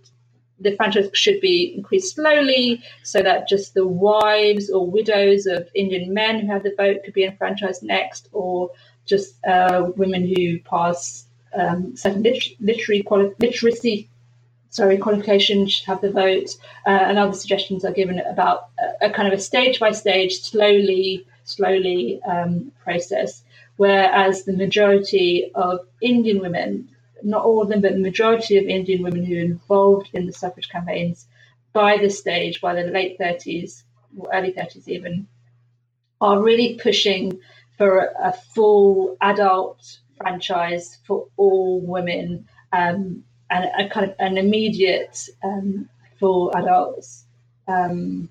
the 0.58 0.74
franchise 0.76 1.10
should 1.12 1.40
be 1.42 1.74
increased 1.76 2.14
slowly 2.14 2.82
so 3.02 3.22
that 3.22 3.46
just 3.46 3.74
the 3.74 3.86
wives 3.86 4.70
or 4.70 4.90
widows 4.90 5.44
of 5.44 5.68
Indian 5.74 6.14
men 6.14 6.40
who 6.40 6.46
have 6.46 6.62
the 6.62 6.74
vote 6.78 7.00
could 7.04 7.12
be 7.12 7.24
enfranchised 7.24 7.82
next, 7.82 8.28
or 8.32 8.70
just 9.04 9.36
uh, 9.46 9.90
women 9.96 10.26
who 10.26 10.58
pass 10.60 11.26
um, 11.54 11.94
certain 11.94 12.22
lit- 12.22 12.56
literary 12.60 13.02
quali- 13.02 13.34
literacy 13.38 14.08
sorry 14.76 14.98
qualifications 14.98 15.72
should 15.72 15.86
have 15.86 16.02
the 16.02 16.10
vote. 16.10 16.56
Uh, 16.86 17.04
and 17.08 17.18
other 17.18 17.32
suggestions 17.32 17.84
are 17.84 17.92
given 17.92 18.18
about 18.20 18.68
a, 18.78 19.06
a 19.06 19.10
kind 19.10 19.26
of 19.26 19.38
a 19.38 19.42
stage 19.42 19.80
by 19.80 19.90
stage, 19.90 20.40
slowly 20.40 21.26
slowly 21.46 22.20
um, 22.24 22.72
process, 22.82 23.42
whereas 23.76 24.44
the 24.44 24.52
majority 24.52 25.50
of 25.54 25.86
Indian 26.02 26.40
women, 26.40 26.88
not 27.22 27.44
all 27.44 27.62
of 27.62 27.68
them, 27.68 27.80
but 27.80 27.92
the 27.92 27.98
majority 28.10 28.58
of 28.58 28.64
Indian 28.64 29.02
women 29.02 29.24
who 29.24 29.36
are 29.36 29.50
involved 29.52 30.10
in 30.12 30.26
the 30.26 30.32
suffrage 30.32 30.68
campaigns 30.68 31.26
by 31.72 31.96
this 31.96 32.18
stage, 32.18 32.60
by 32.60 32.74
the 32.74 32.90
late 32.90 33.18
30s, 33.18 33.84
or 34.18 34.28
early 34.34 34.52
30s 34.52 34.88
even, 34.88 35.26
are 36.20 36.42
really 36.42 36.78
pushing 36.82 37.38
for 37.78 37.98
a, 37.98 38.28
a 38.30 38.32
full 38.54 39.16
adult 39.20 39.98
franchise 40.16 40.98
for 41.06 41.28
all 41.36 41.80
women 41.80 42.48
um, 42.72 43.22
and 43.50 43.64
a 43.78 43.88
kind 43.88 44.10
of 44.10 44.16
an 44.18 44.38
immediate 44.38 45.28
um, 45.42 45.88
full 46.18 46.52
adults 46.54 47.24
um, 47.68 48.28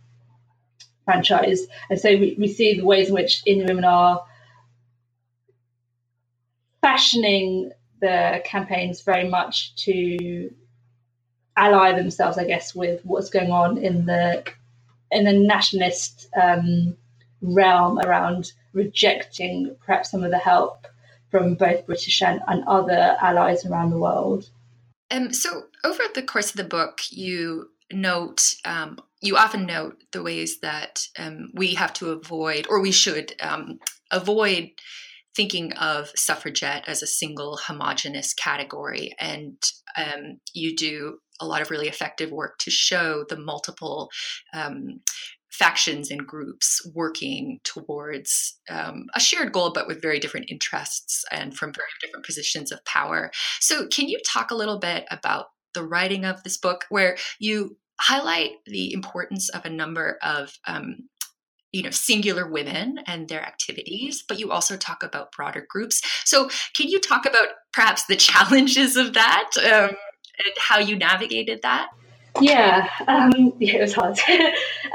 franchise. 1.05 1.67
And 1.89 1.99
so 1.99 2.09
we, 2.09 2.35
we 2.37 2.47
see 2.47 2.75
the 2.75 2.85
ways 2.85 3.09
in 3.09 3.13
which 3.13 3.43
Indian 3.45 3.67
women 3.67 3.85
are 3.85 4.25
fashioning 6.81 7.71
the 8.01 8.41
campaigns 8.45 9.01
very 9.01 9.27
much 9.27 9.75
to 9.75 10.53
ally 11.57 11.93
themselves, 11.93 12.37
I 12.37 12.45
guess, 12.45 12.75
with 12.75 13.01
what's 13.03 13.29
going 13.29 13.51
on 13.51 13.77
in 13.77 14.05
the 14.05 14.43
in 15.11 15.23
the 15.23 15.33
nationalist 15.33 16.27
um, 16.39 16.97
realm 17.41 17.99
around 17.99 18.51
rejecting 18.73 19.75
perhaps 19.85 20.11
some 20.11 20.23
of 20.23 20.31
the 20.31 20.37
help 20.37 20.87
from 21.31 21.55
both 21.55 21.85
British 21.85 22.21
and, 22.21 22.41
and 22.47 22.63
other 22.67 23.15
allies 23.21 23.65
around 23.65 23.91
the 23.91 23.99
world. 23.99 24.49
Um, 25.11 25.33
so, 25.33 25.63
over 25.83 26.03
the 26.13 26.23
course 26.23 26.49
of 26.49 26.57
the 26.57 26.63
book, 26.63 26.99
you 27.11 27.69
note, 27.91 28.41
um, 28.65 28.97
you 29.21 29.37
often 29.37 29.65
note 29.65 30.03
the 30.11 30.23
ways 30.23 30.59
that 30.61 31.07
um, 31.17 31.51
we 31.53 31.75
have 31.75 31.93
to 31.93 32.09
avoid, 32.09 32.67
or 32.69 32.81
we 32.81 32.91
should 32.91 33.33
um, 33.41 33.79
avoid 34.11 34.71
thinking 35.35 35.73
of 35.73 36.11
suffragette 36.15 36.85
as 36.87 37.03
a 37.03 37.07
single 37.07 37.57
homogenous 37.57 38.33
category. 38.33 39.13
And 39.19 39.57
um, 39.97 40.39
you 40.53 40.75
do 40.75 41.19
a 41.39 41.45
lot 41.45 41.61
of 41.61 41.69
really 41.69 41.87
effective 41.87 42.31
work 42.31 42.57
to 42.59 42.71
show 42.71 43.25
the 43.27 43.37
multiple 43.37 44.09
um, 44.53 45.01
factions 45.57 46.11
and 46.11 46.27
groups 46.27 46.81
working 46.93 47.59
towards 47.63 48.57
um, 48.69 49.05
a 49.15 49.19
shared 49.19 49.51
goal, 49.51 49.71
but 49.73 49.87
with 49.87 50.01
very 50.01 50.19
different 50.19 50.51
interests 50.51 51.23
and 51.31 51.55
from 51.55 51.73
very 51.73 51.87
different 52.01 52.25
positions 52.25 52.71
of 52.71 52.83
power. 52.85 53.31
So, 53.59 53.87
can 53.87 54.07
you 54.07 54.19
talk 54.25 54.51
a 54.51 54.55
little 54.55 54.79
bit 54.79 55.05
about 55.11 55.47
the 55.73 55.83
writing 55.83 56.25
of 56.25 56.43
this 56.43 56.57
book, 56.57 56.85
where 56.89 57.17
you 57.39 57.77
highlight 57.99 58.51
the 58.65 58.93
importance 58.93 59.49
of 59.49 59.65
a 59.65 59.69
number 59.69 60.17
of 60.21 60.57
um, 60.65 61.07
you 61.71 61.83
know 61.83 61.91
singular 61.91 62.49
women 62.49 62.99
and 63.05 63.27
their 63.27 63.41
activities 63.41 64.23
but 64.27 64.39
you 64.39 64.51
also 64.51 64.77
talk 64.77 65.03
about 65.03 65.31
broader 65.31 65.65
groups 65.69 66.01
so 66.23 66.49
can 66.75 66.87
you 66.87 66.99
talk 66.99 67.25
about 67.25 67.47
perhaps 67.73 68.05
the 68.05 68.15
challenges 68.27 68.95
of 68.95 69.13
that 69.13 69.49
um, 69.59 69.89
and 70.43 70.53
how 70.57 70.79
you 70.79 70.95
navigated 70.95 71.61
that 71.61 71.89
yeah, 72.41 72.89
um, 73.07 73.53
yeah, 73.59 73.75
it 73.75 73.81
was 73.81 73.93
hard. 73.93 74.19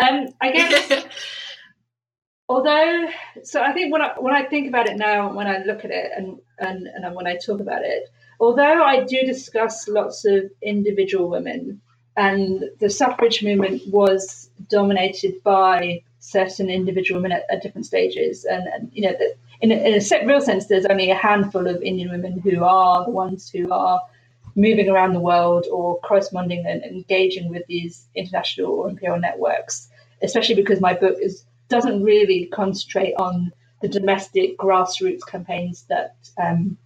um, 0.01 0.29
I 0.41 0.53
guess. 0.53 1.05
although, 2.49 3.09
so 3.45 3.63
I 3.63 3.73
think 3.73 3.93
when 3.93 4.03
I 4.03 4.15
when 4.19 4.35
I 4.35 4.45
think 4.45 4.69
about 4.69 4.89
it 4.89 4.97
now, 4.97 5.33
when 5.33 5.47
I 5.47 5.63
look 5.65 5.85
at 5.85 5.91
it, 5.91 6.11
and 6.17 6.41
and 6.59 6.87
and 6.87 7.15
when 7.15 7.27
I 7.27 7.37
talk 7.37 7.61
about 7.61 7.83
it, 7.83 8.09
although 8.39 8.83
I 8.83 9.05
do 9.05 9.23
discuss 9.25 9.89
lots 9.89 10.25
of 10.25 10.51
individual 10.63 11.29
women, 11.29 11.81
and 12.17 12.65
the 12.79 12.91
suffrage 12.91 13.43
movement 13.43 13.83
was 13.89 14.51
dominated 14.69 15.43
by 15.43 16.03
certain 16.19 16.69
individual 16.69 17.21
women 17.21 17.33
at, 17.33 17.45
at 17.51 17.63
different 17.63 17.87
stages, 17.87 18.45
and, 18.45 18.67
and 18.69 18.91
you 18.93 19.03
know, 19.03 19.13
the, 19.19 19.35
in 19.61 19.73
a, 19.73 19.75
in 19.75 19.95
a 19.95 20.27
real 20.27 20.41
sense, 20.41 20.67
there's 20.67 20.87
only 20.87 21.11
a 21.11 21.15
handful 21.15 21.67
of 21.67 21.83
Indian 21.83 22.11
women 22.11 22.41
who 22.41 22.65
are 22.65 23.05
the 23.05 23.11
ones 23.11 23.51
who 23.51 23.71
are 23.71 24.01
moving 24.55 24.89
around 24.89 25.13
the 25.13 25.21
world 25.21 25.67
or 25.71 25.99
corresponding 26.01 26.65
and 26.67 26.83
engaging 26.83 27.49
with 27.49 27.67
these 27.67 28.07
international 28.15 28.73
or 28.73 28.89
imperial 28.89 29.19
networks, 29.19 29.89
especially 30.23 30.55
because 30.55 30.81
my 30.81 30.95
book 30.95 31.17
is 31.21 31.45
doesn't 31.69 32.03
really 32.03 32.47
concentrate 32.47 33.15
on 33.15 33.53
the 33.81 33.89
domestic 33.89 34.59
grassroots 34.59 35.27
campaigns 35.27 35.85
that 35.89 36.15
um, 36.43 36.77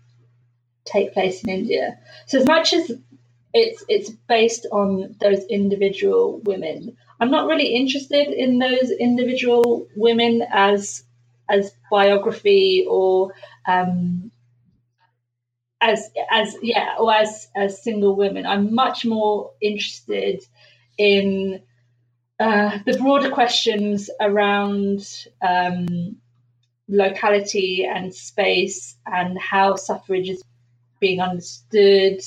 take 0.85 1.13
place 1.13 1.43
in 1.43 1.51
India. 1.51 1.99
So 2.27 2.39
as 2.39 2.47
much 2.47 2.73
as 2.73 2.93
it's 3.53 3.85
it's 3.89 4.11
based 4.11 4.67
on 4.71 5.17
those 5.21 5.45
individual 5.47 6.41
women, 6.45 6.97
I'm 7.21 7.31
not 7.31 7.47
really 7.47 7.75
interested 7.75 8.29
in 8.29 8.59
those 8.59 8.91
individual 8.91 9.87
women 9.97 10.43
as 10.53 11.05
as 11.49 11.73
biography 11.91 12.87
or 12.89 13.33
um, 13.67 14.31
as 15.85 16.11
as 16.31 16.57
yeah 16.63 16.97
or 16.99 17.13
as 17.13 17.49
as 17.55 17.83
single 17.83 18.17
women 18.17 18.47
i'm 18.47 18.75
much 18.75 19.05
more 19.05 19.53
interested 19.61 20.43
in 20.97 21.61
uh, 22.41 22.79
the 22.85 22.99
broader 22.99 23.31
questions 23.31 24.11
around 24.21 25.07
um, 25.41 26.17
locality 26.89 27.87
and 27.87 28.13
space 28.13 28.97
and 29.07 29.39
how 29.39 29.77
suffrage 29.77 30.29
is 30.29 30.43
being 31.01 31.21
understood 31.21 32.21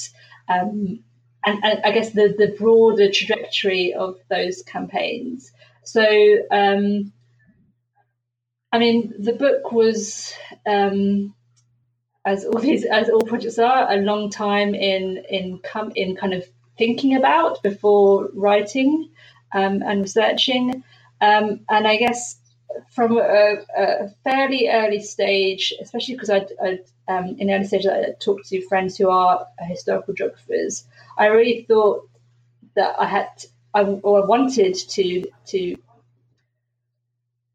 um, 0.48 1.04
and, 1.46 1.63
and, 1.63 1.82
I 1.84 1.91
guess 1.91 2.12
the, 2.12 2.34
the 2.38 2.56
broader 2.58 3.12
trajectory 3.12 3.93
of 3.93 4.17
those 4.30 4.62
campaigns. 4.63 5.52
So, 5.84 6.04
um, 6.52 7.13
I 8.72 8.80
mean, 8.80 9.13
the 9.17 9.34
book 9.34 9.72
was 9.72 10.34
um, 10.65 11.34
as 12.28 12.46
all 12.46 12.60
these 12.68 12.86
as 12.86 13.10
all 13.10 13.22
projects 13.22 13.58
are, 13.58 13.92
a 13.92 13.98
long 13.98 14.30
time 14.30 14.76
in 14.76 15.24
in 15.30 15.60
come 15.60 15.92
in 15.96 16.16
kind 16.16 16.34
of 16.34 16.44
thinking 16.78 17.16
about 17.16 17.63
before 17.63 18.30
writing 18.34 19.10
um, 19.54 19.82
and 19.82 20.02
researching. 20.02 20.84
Um, 21.22 21.62
and 21.70 21.88
I 21.88 21.98
guess 21.98 22.38
from 22.92 23.18
a, 23.18 23.56
a, 23.76 24.10
fairly 24.24 24.70
early 24.70 25.02
stage, 25.02 25.74
especially 25.82 26.13
because 26.13 26.30
I'd 26.30 26.84
um, 27.08 27.36
in 27.40 27.50
early 27.50 27.66
stage 27.66 27.88
I 27.88 28.12
talked 28.20 28.50
to 28.50 28.68
friends 28.68 28.98
who 28.98 29.10
are 29.10 29.48
historical 29.62 30.13
geographers, 30.13 30.86
I 31.18 31.28
really 31.28 31.66
thought 31.68 32.08
that 32.76 32.96
I 33.00 33.08
had 33.08 33.30
I, 33.74 33.84
or 33.84 34.24
I 34.24 34.26
wanted 34.26 34.76
to 34.76 35.26
to 35.48 35.76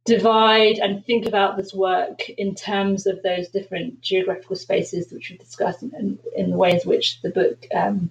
divide 0.04 0.78
and 0.78 1.04
think 1.04 1.26
about 1.26 1.56
this 1.56 1.72
work 1.72 2.28
in 2.30 2.54
terms 2.54 3.06
of 3.06 3.22
those 3.22 3.48
different 3.48 4.00
geographical 4.00 4.56
spaces 4.56 5.12
which 5.12 5.30
we've 5.30 5.38
discussed 5.38 5.82
in, 5.82 6.18
in 6.36 6.50
the 6.50 6.56
ways 6.56 6.84
which 6.84 7.20
the 7.22 7.30
book 7.30 7.66
um, 7.74 8.10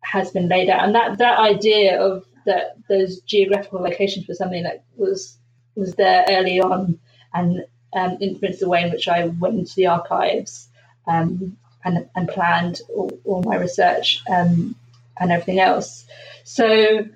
has 0.00 0.30
been 0.30 0.48
laid 0.48 0.70
out. 0.70 0.84
And 0.84 0.94
that, 0.94 1.18
that 1.18 1.38
idea 1.38 2.00
of 2.00 2.24
that 2.46 2.76
those 2.88 3.20
geographical 3.20 3.80
locations 3.80 4.28
was 4.28 4.38
something 4.38 4.62
that 4.64 4.84
was 4.96 5.38
was 5.76 5.94
there 5.94 6.24
early 6.28 6.60
on 6.60 6.98
and 7.32 7.64
um, 7.94 8.16
influenced 8.20 8.60
the 8.60 8.68
way 8.68 8.82
in 8.82 8.90
which 8.90 9.08
I 9.08 9.26
went 9.26 9.58
into 9.58 9.74
the 9.74 9.86
archives 9.86 10.68
um, 11.06 11.56
and, 11.84 12.08
and 12.14 12.28
planned 12.28 12.80
all, 12.94 13.10
all 13.24 13.42
my 13.42 13.56
research 13.56 14.22
um, 14.30 14.74
and 15.18 15.32
everything 15.32 15.60
else. 15.60 16.06
So, 16.44 17.06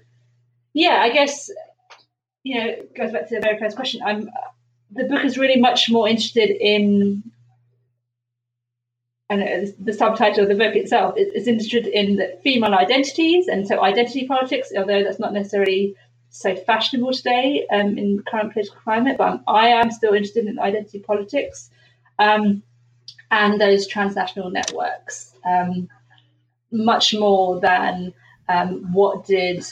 yeah, 0.73 1.01
I 1.03 1.11
guess 1.11 1.51
you 2.49 2.55
know, 2.55 2.77
goes 2.97 3.13
back 3.13 3.29
to 3.29 3.35
the 3.35 3.41
very 3.43 3.59
first 3.59 3.77
question. 3.77 4.01
I'm 4.03 4.31
the 4.91 5.05
book 5.05 5.23
is 5.23 5.37
really 5.37 5.61
much 5.61 5.91
more 5.91 6.09
interested 6.09 6.51
in, 6.51 7.23
and 9.29 9.75
the 9.79 9.93
subtitle 9.93 10.45
of 10.45 10.49
the 10.49 10.55
book 10.55 10.75
itself 10.75 11.15
is, 11.19 11.47
interested 11.47 11.87
in 11.87 12.17
the 12.17 12.39
female 12.43 12.73
identities, 12.73 13.49
and 13.49 13.69
so 13.69 13.85
identity 13.85 14.27
politics. 14.27 14.73
Although 14.75 15.05
that's 15.05 15.19
not 15.19 15.35
necessarily 15.35 15.95
so 16.31 16.57
fashionable 16.57 17.13
today 17.13 17.67
um, 17.71 17.99
in 17.99 18.23
current 18.27 18.55
political 18.55 18.81
climate, 18.81 19.19
but 19.19 19.43
I 19.47 19.69
am 19.69 19.91
still 19.91 20.15
interested 20.15 20.47
in 20.47 20.59
identity 20.59 21.01
politics 21.01 21.69
um, 22.19 22.63
and 23.31 23.61
those 23.61 23.87
transnational 23.87 24.51
networks 24.51 25.35
um, 25.45 25.89
much 26.71 27.15
more 27.15 27.61
than 27.61 28.15
um, 28.49 28.91
what 28.93 29.27
did 29.27 29.67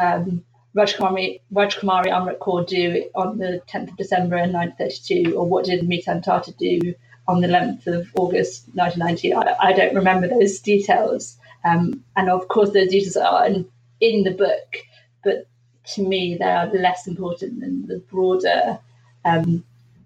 um, 0.00 0.44
Rajkumari, 0.76 1.40
Rajkumari 1.52 2.08
Amrit 2.08 2.38
Kaur 2.38 2.66
do 2.66 3.08
on 3.14 3.38
the 3.38 3.62
10th 3.66 3.90
of 3.90 3.96
December 3.96 4.36
in 4.36 4.52
1932, 4.52 5.34
or 5.34 5.46
what 5.46 5.64
did 5.64 5.88
Mithan 5.88 6.22
Tata 6.22 6.52
do 6.52 6.94
on 7.26 7.40
the 7.40 7.48
11th 7.48 7.86
of 7.86 8.08
August 8.14 8.66
1990? 8.74 9.34
I, 9.34 9.56
I 9.68 9.72
don't 9.72 9.94
remember 9.94 10.28
those 10.28 10.60
details. 10.60 11.38
Um, 11.64 12.04
and 12.16 12.28
of 12.28 12.46
course, 12.48 12.72
those 12.72 12.90
details 12.90 13.16
are 13.16 13.46
in, 13.46 13.66
in 14.00 14.24
the 14.24 14.32
book, 14.32 14.76
but 15.24 15.46
to 15.94 16.06
me, 16.06 16.36
they 16.38 16.44
are 16.44 16.66
less 16.66 17.06
important 17.06 17.60
than 17.60 17.86
the 17.86 17.98
broader 18.10 18.78
um, 19.24 19.64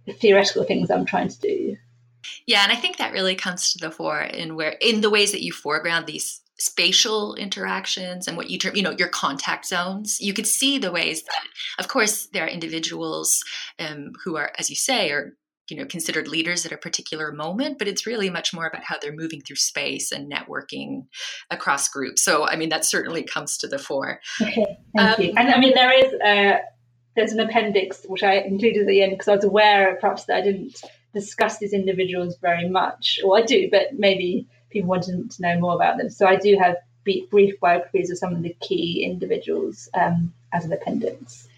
theoretical 0.09 0.65
things 0.65 0.91
I'm 0.91 1.05
trying 1.05 1.29
to 1.29 1.41
do. 1.41 1.77
Yeah, 2.47 2.63
and 2.63 2.71
I 2.71 2.77
think 2.77 2.99
that 2.99 3.13
really 3.13 3.35
comes 3.35 3.73
to 3.73 3.79
the 3.79 3.91
fore 3.91 4.23
in 4.23 4.55
where 4.55 4.77
in 4.81 5.01
the 5.01 5.11
ways 5.11 5.33
that 5.33 5.43
you 5.43 5.53
foreground 5.53 6.07
these 6.07 6.41
spatial 6.61 7.35
interactions 7.35 8.29
and 8.29 8.37
what 8.37 8.51
you 8.51 8.59
term, 8.59 8.77
you 8.77 8.83
know, 8.83 8.95
your 8.99 9.09
contact 9.09 9.67
zones. 9.67 10.21
You 10.21 10.35
could 10.35 10.47
see 10.47 10.79
the 10.79 10.93
ways 10.93 11.23
that, 11.23 11.43
of 11.79 11.89
course, 11.89 12.27
there 12.27 12.45
are 12.45 12.49
individuals 12.49 13.43
um, 13.79 14.13
who 14.25 14.37
are, 14.37 14.53
as 14.59 14.69
you 14.69 14.77
say, 14.77 15.11
are 15.11 15.33
you 15.69 15.77
know 15.77 15.87
considered 15.87 16.27
leaders 16.27 16.67
at 16.67 16.73
a 16.73 16.77
particular 16.77 17.31
moment 17.31 17.79
but 17.79 17.87
it's 17.87 18.05
really 18.05 18.29
much 18.29 18.53
more 18.53 18.67
about 18.67 18.83
how 18.83 18.99
they're 18.99 19.13
moving 19.13 19.41
through 19.41 19.55
space 19.55 20.11
and 20.11 20.29
networking 20.31 21.07
across 21.49 21.89
groups. 21.89 22.23
So 22.23 22.45
i 22.45 22.57
mean 22.57 22.71
that 22.71 22.85
certainly 22.85 23.23
comes 23.23 23.57
to 23.59 23.69
the 23.69 23.79
fore. 23.79 24.19
Okay 24.43 24.79
thank 24.97 25.19
um, 25.19 25.25
you. 25.25 25.33
And 25.37 25.49
i 25.49 25.61
mean 25.61 25.75
there 25.75 25.93
is 25.93 26.13
uh, 26.15 26.59
there's 27.15 27.31
an 27.31 27.39
appendix 27.39 28.05
which 28.09 28.25
i 28.25 28.39
included 28.39 28.83
at 28.83 28.89
the 28.89 29.01
end 29.01 29.13
because 29.13 29.29
i 29.29 29.37
was 29.37 29.45
aware 29.45 29.97
perhaps 30.01 30.25
that 30.25 30.39
i 30.39 30.41
didn't 30.41 30.83
discuss 31.15 31.59
these 31.59 31.73
individuals 31.73 32.37
very 32.43 32.69
much. 32.69 33.21
Or 33.25 33.39
i 33.39 33.43
do 33.43 33.69
but 33.71 33.97
maybe 33.97 34.49
people 34.71 34.89
wanted 34.89 35.31
to 35.31 35.43
know 35.43 35.59
more 35.59 35.75
about 35.75 35.99
them. 35.99 36.11
So 36.11 36.27
I 36.27 36.37
do 36.37 36.57
have 36.59 36.77
brief 37.05 37.59
biographies 37.61 38.11
of 38.11 38.19
some 38.19 38.35
of 38.35 38.43
the 38.43 38.55
key 38.61 39.05
individuals 39.05 39.89
um, 39.95 40.33
as 40.53 40.65
an 40.65 40.73
appendix. 40.73 41.49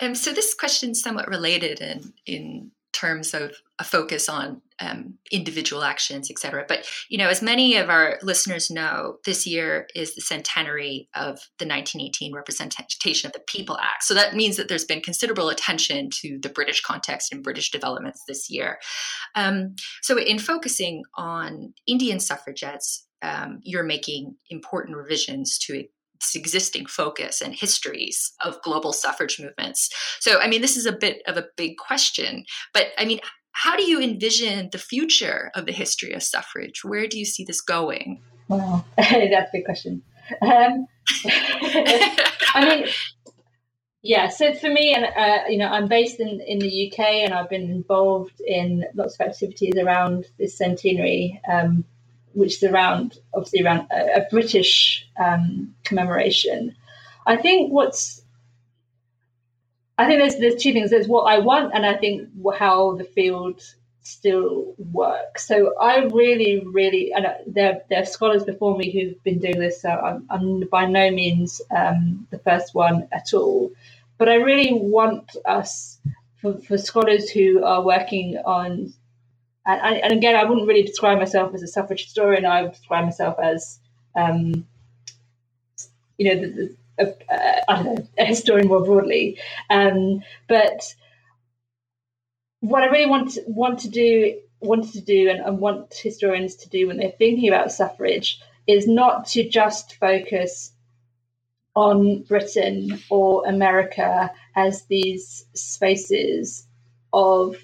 Um, 0.00 0.14
so 0.14 0.32
this 0.32 0.54
question 0.54 0.90
is 0.90 1.02
somewhat 1.02 1.28
related 1.28 1.80
in 1.80 2.12
in 2.26 2.70
terms 2.92 3.34
of 3.34 3.56
a 3.78 3.84
focus 3.84 4.28
on 4.28 4.60
um, 4.82 5.14
individual 5.30 5.84
actions, 5.84 6.30
et 6.30 6.38
cetera. 6.38 6.64
But 6.66 6.86
you 7.08 7.18
know, 7.18 7.28
as 7.28 7.42
many 7.42 7.76
of 7.76 7.88
our 7.88 8.18
listeners 8.22 8.70
know, 8.70 9.18
this 9.24 9.46
year 9.46 9.86
is 9.94 10.14
the 10.14 10.20
centenary 10.20 11.08
of 11.14 11.38
the 11.58 11.66
1918 11.66 12.34
Representation 12.34 13.28
of 13.28 13.32
the 13.32 13.44
People 13.46 13.78
Act. 13.78 14.04
So 14.04 14.14
that 14.14 14.34
means 14.34 14.56
that 14.56 14.68
there's 14.68 14.84
been 14.84 15.00
considerable 15.00 15.48
attention 15.48 16.10
to 16.20 16.38
the 16.42 16.48
British 16.48 16.82
context 16.82 17.32
and 17.32 17.42
British 17.42 17.70
developments 17.70 18.22
this 18.26 18.50
year. 18.50 18.78
Um, 19.34 19.76
so, 20.02 20.18
in 20.18 20.38
focusing 20.38 21.02
on 21.16 21.74
Indian 21.86 22.18
suffragettes, 22.18 23.06
um, 23.22 23.60
you're 23.62 23.84
making 23.84 24.34
important 24.50 24.96
revisions 24.96 25.58
to 25.58 25.84
existing 26.34 26.86
focus 26.86 27.40
and 27.40 27.54
histories 27.54 28.32
of 28.44 28.62
global 28.62 28.92
suffrage 28.92 29.40
movements. 29.40 29.90
So, 30.20 30.38
I 30.38 30.48
mean, 30.48 30.60
this 30.60 30.76
is 30.76 30.86
a 30.86 30.92
bit 30.92 31.22
of 31.26 31.36
a 31.36 31.46
big 31.56 31.76
question, 31.78 32.44
but 32.72 32.88
I 32.98 33.04
mean, 33.04 33.20
how 33.52 33.76
do 33.76 33.84
you 33.84 34.00
envision 34.00 34.70
the 34.72 34.78
future 34.78 35.50
of 35.54 35.66
the 35.66 35.72
history 35.72 36.12
of 36.12 36.22
suffrage? 36.22 36.84
Where 36.84 37.06
do 37.06 37.18
you 37.18 37.24
see 37.24 37.44
this 37.44 37.60
going? 37.60 38.22
Wow, 38.48 38.84
that's 38.96 39.48
a 39.48 39.50
big 39.52 39.64
question. 39.64 40.02
Um, 40.40 40.86
I 42.54 42.64
mean, 42.68 42.86
yeah. 44.02 44.28
So 44.28 44.54
for 44.54 44.68
me, 44.68 44.94
and 44.94 45.04
uh, 45.04 45.48
you 45.48 45.58
know, 45.58 45.68
I'm 45.68 45.88
based 45.88 46.20
in 46.20 46.40
in 46.40 46.58
the 46.58 46.90
UK, 46.90 46.98
and 46.98 47.34
I've 47.34 47.50
been 47.50 47.70
involved 47.70 48.40
in 48.40 48.84
lots 48.94 49.14
of 49.14 49.28
activities 49.28 49.74
around 49.76 50.26
this 50.38 50.56
centenary. 50.56 51.40
Um, 51.50 51.84
which 52.34 52.56
is 52.56 52.62
around 52.62 53.18
obviously 53.34 53.62
around 53.62 53.86
a, 53.92 54.20
a 54.20 54.26
British 54.30 55.06
um, 55.22 55.74
commemoration. 55.84 56.74
I 57.26 57.36
think 57.36 57.72
what's 57.72 58.21
I 60.02 60.06
think 60.06 60.20
there's 60.20 60.36
there's 60.36 60.62
two 60.62 60.72
things. 60.72 60.90
There's 60.90 61.08
what 61.08 61.24
I 61.24 61.38
want, 61.38 61.72
and 61.74 61.86
I 61.86 61.94
think 61.96 62.28
how 62.58 62.94
the 62.96 63.04
field 63.04 63.62
still 64.02 64.74
works. 64.78 65.46
So 65.46 65.78
I 65.80 66.04
really, 66.04 66.64
really, 66.66 67.12
and 67.12 67.26
there 67.46 67.82
there 67.88 68.02
are 68.02 68.06
scholars 68.06 68.44
before 68.44 68.76
me 68.76 68.90
who've 68.90 69.22
been 69.22 69.38
doing 69.38 69.58
this. 69.58 69.82
So 69.82 69.90
I'm, 69.90 70.26
I'm 70.30 70.60
by 70.68 70.86
no 70.86 71.10
means 71.10 71.62
um, 71.76 72.26
the 72.30 72.38
first 72.38 72.74
one 72.74 73.08
at 73.12 73.32
all, 73.32 73.70
but 74.18 74.28
I 74.28 74.36
really 74.36 74.72
want 74.72 75.36
us 75.46 75.98
for, 76.40 76.58
for 76.60 76.76
scholars 76.78 77.30
who 77.30 77.64
are 77.64 77.82
working 77.82 78.38
on 78.44 78.92
and, 79.64 79.98
and 79.98 80.12
again, 80.12 80.34
I 80.34 80.44
wouldn't 80.44 80.66
really 80.66 80.82
describe 80.82 81.18
myself 81.18 81.54
as 81.54 81.62
a 81.62 81.68
suffrage 81.68 82.04
historian. 82.04 82.44
I 82.44 82.62
would 82.62 82.72
describe 82.72 83.04
myself 83.04 83.36
as, 83.40 83.78
um, 84.16 84.66
you 86.18 86.28
know, 86.34 86.40
the, 86.40 86.46
the, 86.48 86.76
a, 86.98 87.06
a, 87.30 87.70
I 87.70 87.82
don't 87.82 87.94
know, 87.94 88.08
a 88.18 88.24
historian 88.24 88.68
more 88.68 88.84
broadly. 88.84 89.38
Um, 89.70 90.22
but 90.48 90.94
what 92.60 92.82
I 92.82 92.86
really 92.86 93.10
want 93.10 93.32
to, 93.32 93.42
want 93.46 93.80
to 93.80 93.90
do, 93.90 94.40
wanted 94.60 94.92
to 94.92 95.00
do, 95.00 95.28
and, 95.30 95.40
and 95.40 95.58
want 95.58 95.94
historians 95.94 96.56
to 96.56 96.68
do 96.68 96.86
when 96.86 96.96
they're 96.96 97.10
thinking 97.10 97.48
about 97.48 97.72
suffrage 97.72 98.40
is 98.66 98.86
not 98.86 99.26
to 99.26 99.48
just 99.48 99.96
focus 99.96 100.72
on 101.74 102.22
Britain 102.22 103.00
or 103.10 103.46
America 103.46 104.30
as 104.54 104.84
these 104.86 105.46
spaces 105.54 106.66
of 107.12 107.56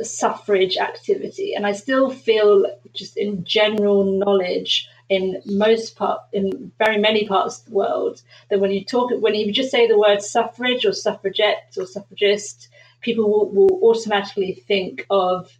suffrage 0.00 0.76
activity. 0.76 1.54
And 1.54 1.66
I 1.66 1.72
still 1.72 2.10
feel, 2.10 2.66
just 2.94 3.16
in 3.16 3.44
general 3.44 4.04
knowledge, 4.04 4.88
in 5.08 5.40
most 5.46 5.96
part, 5.96 6.20
in 6.32 6.72
very 6.78 6.98
many 6.98 7.26
parts 7.26 7.60
of 7.60 7.66
the 7.66 7.72
world, 7.72 8.22
that 8.50 8.60
when 8.60 8.70
you 8.70 8.84
talk, 8.84 9.10
when 9.20 9.34
you 9.34 9.50
just 9.52 9.70
say 9.70 9.86
the 9.86 9.98
word 9.98 10.22
suffrage 10.22 10.84
or 10.84 10.92
suffragette 10.92 11.74
or 11.78 11.86
suffragist, 11.86 12.68
people 13.00 13.30
will, 13.30 13.50
will 13.50 13.90
automatically 13.90 14.52
think 14.66 15.06
of 15.08 15.50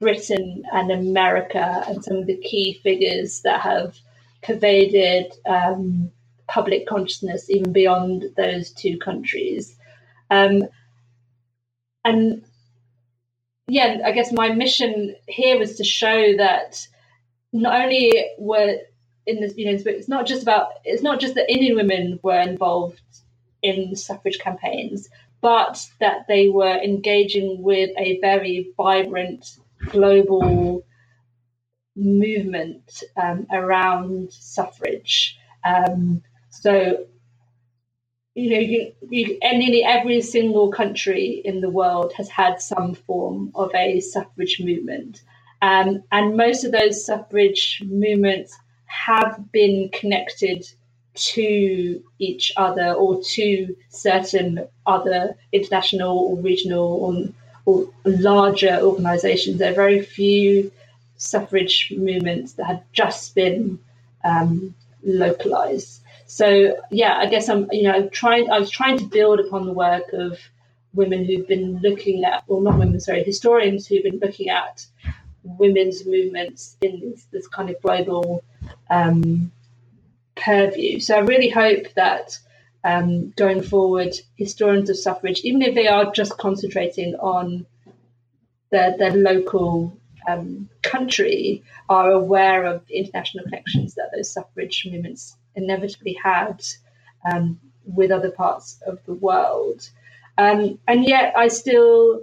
Britain 0.00 0.64
and 0.72 0.90
America 0.90 1.84
and 1.86 2.02
some 2.04 2.16
of 2.16 2.26
the 2.26 2.36
key 2.36 2.80
figures 2.82 3.42
that 3.42 3.60
have 3.60 3.96
pervaded 4.42 5.32
um, 5.46 6.10
public 6.48 6.86
consciousness 6.86 7.50
even 7.50 7.72
beyond 7.72 8.24
those 8.36 8.70
two 8.70 8.98
countries. 8.98 9.76
Um, 10.30 10.64
and 12.04 12.44
yeah, 13.68 13.98
I 14.04 14.12
guess 14.12 14.32
my 14.32 14.48
mission 14.50 15.16
here 15.28 15.58
was 15.58 15.76
to 15.76 15.84
show 15.84 16.36
that 16.38 16.86
not 17.52 17.82
only 17.82 18.12
were 18.38 18.78
in 19.26 19.40
this, 19.40 19.54
you 19.56 19.66
know, 19.66 19.78
it's 19.84 20.08
not 20.08 20.26
just 20.26 20.42
about, 20.42 20.68
it's 20.84 21.02
not 21.02 21.20
just 21.20 21.34
that 21.34 21.50
Indian 21.50 21.76
women 21.76 22.18
were 22.22 22.40
involved 22.40 23.00
in 23.62 23.94
suffrage 23.94 24.38
campaigns, 24.38 25.08
but 25.40 25.86
that 26.00 26.26
they 26.28 26.48
were 26.48 26.76
engaging 26.82 27.62
with 27.62 27.90
a 27.98 28.18
very 28.20 28.72
vibrant 28.76 29.58
global 29.88 30.84
movement 31.96 33.02
um, 33.16 33.46
around 33.50 34.32
suffrage. 34.32 35.38
Um, 35.64 36.22
so 36.50 37.06
you 38.34 38.50
know, 38.50 38.58
you, 38.58 38.92
you, 39.10 39.38
nearly 39.42 39.82
every 39.82 40.22
single 40.22 40.70
country 40.70 41.42
in 41.44 41.60
the 41.60 41.70
world 41.70 42.12
has 42.16 42.28
had 42.28 42.60
some 42.60 42.94
form 42.94 43.50
of 43.54 43.74
a 43.74 44.00
suffrage 44.00 44.60
movement. 44.60 45.22
Um, 45.62 46.02
and 46.10 46.36
most 46.36 46.64
of 46.64 46.72
those 46.72 47.04
suffrage 47.04 47.82
movements 47.84 48.58
have 48.86 49.52
been 49.52 49.90
connected 49.92 50.66
to 51.14 52.02
each 52.18 52.52
other 52.56 52.92
or 52.92 53.22
to 53.22 53.76
certain 53.88 54.66
other 54.86 55.36
international 55.52 56.18
or 56.18 56.36
regional 56.38 56.86
or, 56.86 57.28
or 57.66 57.88
larger 58.04 58.78
organizations. 58.80 59.58
There 59.58 59.72
are 59.72 59.74
very 59.74 60.02
few 60.02 60.72
suffrage 61.16 61.92
movements 61.96 62.54
that 62.54 62.64
have 62.64 62.82
just 62.92 63.34
been 63.34 63.78
um, 64.24 64.74
localized. 65.02 66.00
So 66.26 66.76
yeah, 66.90 67.18
I 67.18 67.26
guess 67.26 67.48
I'm 67.48 67.68
you 67.72 67.82
know 67.82 68.08
trying. 68.08 68.50
I 68.50 68.58
was 68.58 68.70
trying 68.70 68.98
to 68.98 69.04
build 69.04 69.40
upon 69.40 69.66
the 69.66 69.72
work 69.72 70.12
of 70.12 70.38
women 70.94 71.24
who've 71.24 71.46
been 71.46 71.78
looking 71.80 72.24
at, 72.24 72.42
well, 72.46 72.60
not 72.60 72.78
women, 72.78 73.00
sorry, 73.00 73.22
historians 73.22 73.86
who've 73.86 74.02
been 74.02 74.18
looking 74.18 74.48
at 74.48 74.86
women's 75.42 76.06
movements 76.06 76.76
in 76.82 77.00
this, 77.00 77.24
this 77.32 77.48
kind 77.48 77.70
of 77.70 77.80
global 77.82 78.42
um, 78.90 79.50
purview. 80.36 81.00
So 81.00 81.16
I 81.16 81.20
really 81.20 81.48
hope 81.48 81.92
that 81.94 82.38
um, 82.84 83.30
going 83.36 83.62
forward, 83.62 84.14
historians 84.36 84.90
of 84.90 84.96
suffrage, 84.98 85.40
even 85.44 85.62
if 85.62 85.74
they 85.74 85.88
are 85.88 86.10
just 86.12 86.38
concentrating 86.38 87.14
on 87.16 87.66
their, 88.70 88.96
their 88.96 89.12
local 89.12 89.96
um, 90.28 90.68
country, 90.82 91.62
are 91.88 92.10
aware 92.10 92.64
of 92.64 92.86
the 92.86 92.96
international 92.98 93.44
connections 93.44 93.94
that 93.94 94.10
those 94.14 94.32
suffrage 94.32 94.86
movements 94.90 95.36
inevitably 95.54 96.16
had 96.22 96.62
um, 97.30 97.60
with 97.84 98.10
other 98.10 98.30
parts 98.30 98.80
of 98.86 98.98
the 99.06 99.14
world. 99.14 99.88
Um, 100.38 100.78
and 100.86 101.04
yet, 101.04 101.36
I 101.36 101.48
still, 101.48 102.22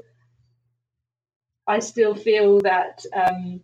I 1.68 1.80
still 1.80 2.15
feel 2.15 2.59
that 2.61 3.05
um, 3.13 3.61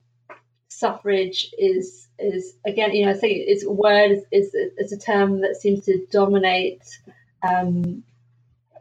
suffrage 0.68 1.54
is 1.58 2.08
is 2.20 2.56
again, 2.66 2.94
you 2.94 3.06
know, 3.06 3.12
I 3.12 3.16
think 3.16 3.44
it's 3.48 3.66
a 3.66 3.72
word 3.72 4.24
is 4.32 4.52
it's 4.54 4.92
a 4.92 4.98
term 4.98 5.42
that 5.42 5.56
seems 5.56 5.86
to 5.86 6.06
dominate 6.12 6.84
um, 7.48 8.04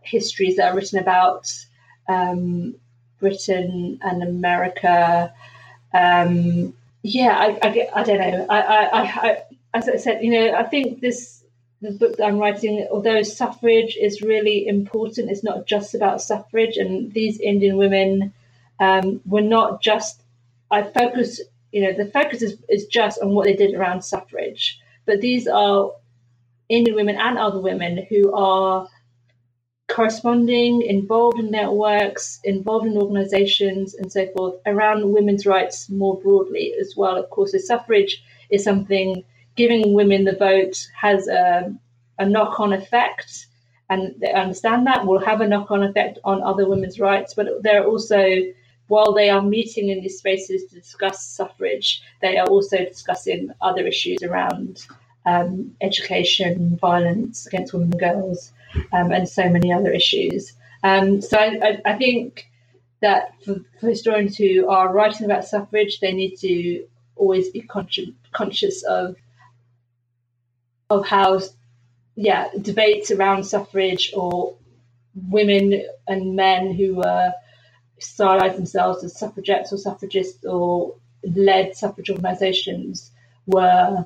histories 0.02 0.56
that 0.56 0.72
are 0.72 0.76
written 0.76 0.98
about 0.98 1.52
um, 2.08 2.74
Britain 3.20 3.98
and 4.02 4.22
America. 4.22 5.32
Um, 5.94 6.74
yeah, 7.02 7.36
I, 7.36 7.68
I, 7.68 7.88
I, 7.94 8.02
don't 8.04 8.18
know. 8.18 8.46
I, 8.48 8.60
I, 8.60 9.02
I, 9.02 9.42
as 9.74 9.88
I 9.88 9.96
said, 9.96 10.22
you 10.22 10.30
know, 10.30 10.54
I 10.54 10.64
think 10.64 11.00
this 11.00 11.42
the 11.80 11.90
book 11.90 12.16
that 12.16 12.26
I'm 12.26 12.38
writing, 12.38 12.86
although 12.90 13.22
suffrage 13.22 13.96
is 14.00 14.22
really 14.22 14.68
important, 14.68 15.30
it's 15.30 15.42
not 15.42 15.66
just 15.66 15.94
about 15.94 16.22
suffrage. 16.22 16.76
And 16.76 17.12
these 17.12 17.40
Indian 17.40 17.76
women 17.76 18.32
um, 18.82 19.20
were 19.32 19.48
not 19.56 19.82
just. 19.82 20.14
I 20.70 20.82
focus, 20.82 21.30
you 21.74 21.82
know, 21.82 21.92
the 21.92 22.10
focus 22.10 22.40
is, 22.42 22.52
is 22.68 22.86
just 22.86 23.20
on 23.22 23.30
what 23.34 23.44
they 23.46 23.56
did 23.62 23.74
around 23.74 24.02
suffrage, 24.02 24.64
but 25.06 25.20
these 25.20 25.46
are 25.46 25.92
Indian 26.68 26.96
women 26.96 27.16
and 27.26 27.36
other 27.38 27.60
women 27.60 27.92
who 28.08 28.32
are 28.34 28.88
corresponding, 29.88 30.82
involved 30.96 31.38
in 31.38 31.50
networks, 31.50 32.40
involved 32.44 32.86
in 32.86 32.96
organizations, 32.96 33.94
and 33.94 34.10
so 34.10 34.26
forth 34.34 34.54
around 34.64 35.12
women's 35.12 35.44
rights 35.44 35.90
more 35.90 36.16
broadly 36.24 36.72
as 36.80 36.94
well. 36.96 37.16
Of 37.16 37.28
course, 37.28 37.54
suffrage 37.66 38.22
is 38.50 38.64
something 38.64 39.22
giving 39.54 39.92
women 39.92 40.24
the 40.24 40.36
vote 40.48 40.76
has 40.98 41.28
a, 41.28 41.74
a 42.18 42.26
knock 42.26 42.58
on 42.58 42.72
effect, 42.72 43.46
and 43.90 44.14
they 44.20 44.32
understand 44.32 44.86
that 44.86 45.04
will 45.06 45.22
have 45.30 45.42
a 45.42 45.48
knock 45.52 45.70
on 45.70 45.82
effect 45.82 46.18
on 46.24 46.42
other 46.42 46.66
women's 46.66 46.98
rights. 46.98 47.34
But 47.34 47.46
they're 47.62 47.86
also, 47.92 48.22
while 48.93 49.14
they 49.14 49.30
are 49.30 49.40
meeting 49.40 49.88
in 49.88 50.03
these 50.03 50.18
spaces 50.18 50.66
to 50.66 50.74
discuss 50.74 51.24
suffrage, 51.24 52.03
they 52.20 52.36
are 52.36 52.47
also 52.47 52.76
discussing 52.76 53.51
other 53.62 53.86
issues 53.86 54.22
around 54.22 54.86
um, 55.24 55.74
education, 55.80 56.76
violence 56.76 57.47
against 57.47 57.72
women 57.72 57.90
and 57.93 58.01
girls, 58.01 58.53
um, 58.93 59.11
and 59.11 59.26
so 59.26 59.49
many 59.49 59.72
other 59.72 59.90
issues. 59.90 60.53
Um, 60.82 61.22
so 61.22 61.38
I, 61.38 61.49
I, 61.68 61.93
I 61.93 61.97
think 61.97 62.51
that 63.01 63.32
for, 63.43 63.57
for 63.80 63.88
historians 63.88 64.36
who 64.36 64.68
are 64.68 64.93
writing 64.93 65.24
about 65.24 65.47
suffrage, 65.47 66.01
they 66.01 66.12
need 66.12 66.36
to 66.40 66.86
always 67.16 67.49
be 67.49 67.62
conscious 67.62 68.11
conscious 68.32 68.82
of 68.82 69.16
of 70.90 71.07
how 71.07 71.40
yeah 72.14 72.49
debates 72.61 73.11
around 73.11 73.45
suffrage 73.45 74.12
or 74.14 74.55
women 75.28 75.82
and 76.09 76.36
men 76.36 76.74
who 76.74 76.97
were 76.97 77.32
stylized 78.03 78.57
themselves 78.57 79.05
as 79.05 79.18
suffragettes 79.18 79.72
or 79.72 79.78
suffragists 79.78 80.44
or 80.44 80.94
led 81.24 81.76
suffrage 81.76 82.11
organizations 82.11 83.11
were 83.46 84.05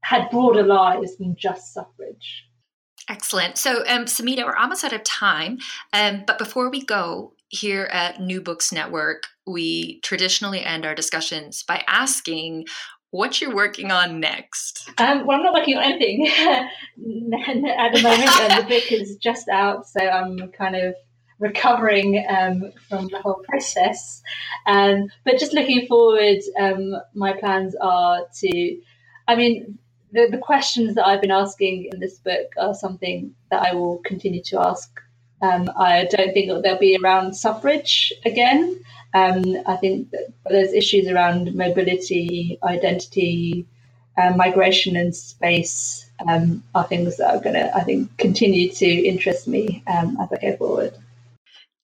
had 0.00 0.30
broader 0.30 0.62
lives 0.62 1.16
than 1.16 1.34
just 1.36 1.74
suffrage. 1.74 2.48
Excellent. 3.08 3.56
So, 3.58 3.84
um, 3.86 4.04
Sumita, 4.04 4.44
we're 4.44 4.56
almost 4.56 4.84
out 4.84 4.92
of 4.92 5.02
time. 5.04 5.58
Um, 5.92 6.24
but 6.26 6.38
before 6.38 6.70
we 6.70 6.84
go, 6.84 7.32
here 7.48 7.88
at 7.92 8.20
New 8.20 8.40
Books 8.40 8.72
Network, 8.72 9.24
we 9.46 10.00
traditionally 10.00 10.64
end 10.64 10.84
our 10.84 10.94
discussions 10.94 11.62
by 11.62 11.84
asking 11.86 12.66
what 13.10 13.40
you're 13.40 13.54
working 13.54 13.90
on 13.90 14.20
next. 14.20 14.90
Um, 14.98 15.26
well, 15.26 15.38
I'm 15.38 15.44
not 15.44 15.54
working 15.54 15.76
on 15.76 15.84
anything 15.84 16.26
at 16.38 16.68
the 16.96 18.02
moment. 18.02 18.40
and 18.40 18.64
the 18.64 18.68
book 18.68 18.90
is 18.90 19.16
just 19.16 19.48
out, 19.48 19.86
so 19.86 20.00
I'm 20.00 20.50
kind 20.52 20.76
of 20.76 20.94
recovering 21.38 22.24
um, 22.28 22.72
from 22.88 23.08
the 23.08 23.20
whole 23.20 23.42
process. 23.48 24.22
Um, 24.66 25.08
but 25.24 25.38
just 25.38 25.52
looking 25.52 25.86
forward, 25.86 26.38
um, 26.58 26.96
my 27.14 27.32
plans 27.34 27.74
are 27.80 28.26
to, 28.40 28.80
I 29.28 29.36
mean, 29.36 29.78
the, 30.12 30.28
the 30.30 30.38
questions 30.38 30.94
that 30.94 31.06
I've 31.06 31.20
been 31.20 31.30
asking 31.30 31.90
in 31.92 32.00
this 32.00 32.18
book 32.18 32.52
are 32.58 32.74
something 32.74 33.34
that 33.50 33.62
I 33.62 33.74
will 33.74 33.98
continue 33.98 34.42
to 34.44 34.60
ask. 34.60 35.00
Um, 35.42 35.70
I 35.76 36.06
don't 36.10 36.32
think 36.32 36.62
they'll 36.62 36.78
be 36.78 36.96
around 36.96 37.34
suffrage 37.34 38.12
again. 38.24 38.80
Um, 39.12 39.44
I 39.66 39.76
think 39.76 40.10
that 40.10 40.32
there's 40.46 40.72
issues 40.72 41.08
around 41.08 41.54
mobility, 41.54 42.58
identity, 42.62 43.66
uh, 44.16 44.32
migration, 44.34 44.96
and 44.96 45.14
space 45.14 46.08
um, 46.26 46.62
are 46.74 46.84
things 46.84 47.18
that 47.18 47.34
are 47.34 47.40
going 47.40 47.54
to, 47.54 47.74
I 47.76 47.82
think, 47.82 48.16
continue 48.16 48.70
to 48.72 48.86
interest 48.86 49.46
me 49.46 49.82
as 49.86 50.08
I 50.18 50.36
go 50.40 50.56
forward. 50.56 50.94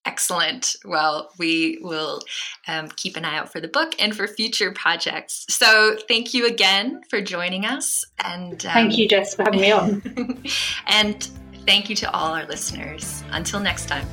Excellent. 0.05 0.75
Well, 0.83 1.31
we 1.37 1.79
will 1.81 2.21
um, 2.67 2.89
keep 2.95 3.15
an 3.15 3.23
eye 3.23 3.37
out 3.37 3.51
for 3.51 3.61
the 3.61 3.69
book 3.69 3.95
and 3.99 4.15
for 4.15 4.27
future 4.27 4.71
projects. 4.71 5.45
So, 5.49 5.95
thank 6.07 6.33
you 6.33 6.45
again 6.45 7.01
for 7.09 7.21
joining 7.21 7.65
us. 7.65 8.05
And 8.23 8.65
um, 8.65 8.73
thank 8.73 8.97
you, 8.97 9.07
Jess, 9.07 9.35
for 9.35 9.43
having 9.43 9.61
me 9.61 9.71
on. 9.71 10.43
and 10.87 11.23
thank 11.65 11.89
you 11.89 11.95
to 11.97 12.11
all 12.11 12.33
our 12.33 12.45
listeners. 12.45 13.23
Until 13.31 13.59
next 13.59 13.87
time. 13.87 14.05